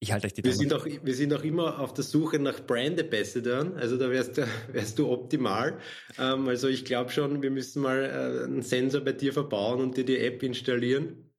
Ich 0.00 0.12
halte 0.12 0.26
euch 0.26 0.34
die 0.34 0.42
Daumen. 0.42 0.54
Wir 0.54 0.58
sind 0.58 0.72
auch, 0.74 0.84
wir 0.84 1.14
sind 1.14 1.32
auch 1.32 1.44
immer 1.44 1.78
auf 1.78 1.94
der 1.94 2.02
Suche 2.02 2.40
nach 2.40 2.66
Brand 2.66 3.00
Ambassador. 3.00 3.76
Also 3.76 3.96
da 3.96 4.10
wärst 4.10 4.36
du, 4.36 4.48
wärst 4.72 4.98
du 4.98 5.08
optimal. 5.08 5.78
Ähm, 6.18 6.48
also 6.48 6.66
ich 6.66 6.84
glaube 6.84 7.10
schon, 7.10 7.42
wir 7.42 7.52
müssen 7.52 7.80
mal 7.80 8.02
äh, 8.04 8.44
einen 8.44 8.62
Sensor 8.62 9.02
bei 9.02 9.12
dir 9.12 9.32
verbauen 9.32 9.80
und 9.80 9.96
dir 9.96 10.04
die 10.04 10.18
App 10.18 10.42
installieren 10.42 11.30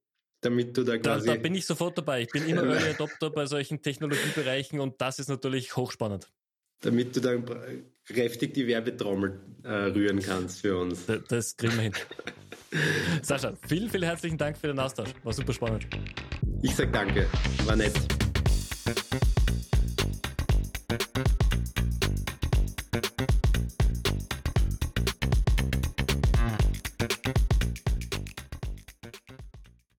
damit 0.45 0.77
du 0.77 0.83
da 0.83 0.97
quasi. 0.97 1.27
Da, 1.27 1.35
da, 1.35 1.41
bin 1.41 1.55
ich 1.55 1.65
sofort 1.65 1.97
dabei. 1.97 2.21
Ich 2.21 2.29
bin 2.29 2.47
immer 2.47 2.63
Early 2.71 2.89
Adopter 2.89 3.29
bei 3.29 3.45
solchen 3.45 3.81
Technologiebereichen 3.81 4.79
und 4.79 5.01
das 5.01 5.19
ist 5.19 5.29
natürlich 5.29 5.75
hochspannend. 5.75 6.31
Damit 6.81 7.15
du 7.15 7.21
dann 7.21 7.45
kräftig 8.05 8.53
die 8.53 8.67
Werbetrommel 8.67 9.39
äh, 9.63 9.69
rühren 9.69 10.21
kannst 10.21 10.61
für 10.61 10.77
uns. 10.77 11.05
Das, 11.05 11.23
das 11.27 11.57
kriegen 11.57 11.75
wir 11.75 11.83
hin. 11.83 11.93
Sascha, 13.21 13.53
vielen, 13.67 13.89
vielen 13.89 14.03
herzlichen 14.03 14.37
Dank 14.37 14.57
für 14.57 14.67
den 14.67 14.79
Austausch. 14.79 15.09
War 15.23 15.33
super 15.33 15.53
spannend. 15.53 15.87
Ich 16.61 16.75
sag 16.75 16.91
danke. 16.93 17.27
War 17.65 17.75
nett. 17.75 17.93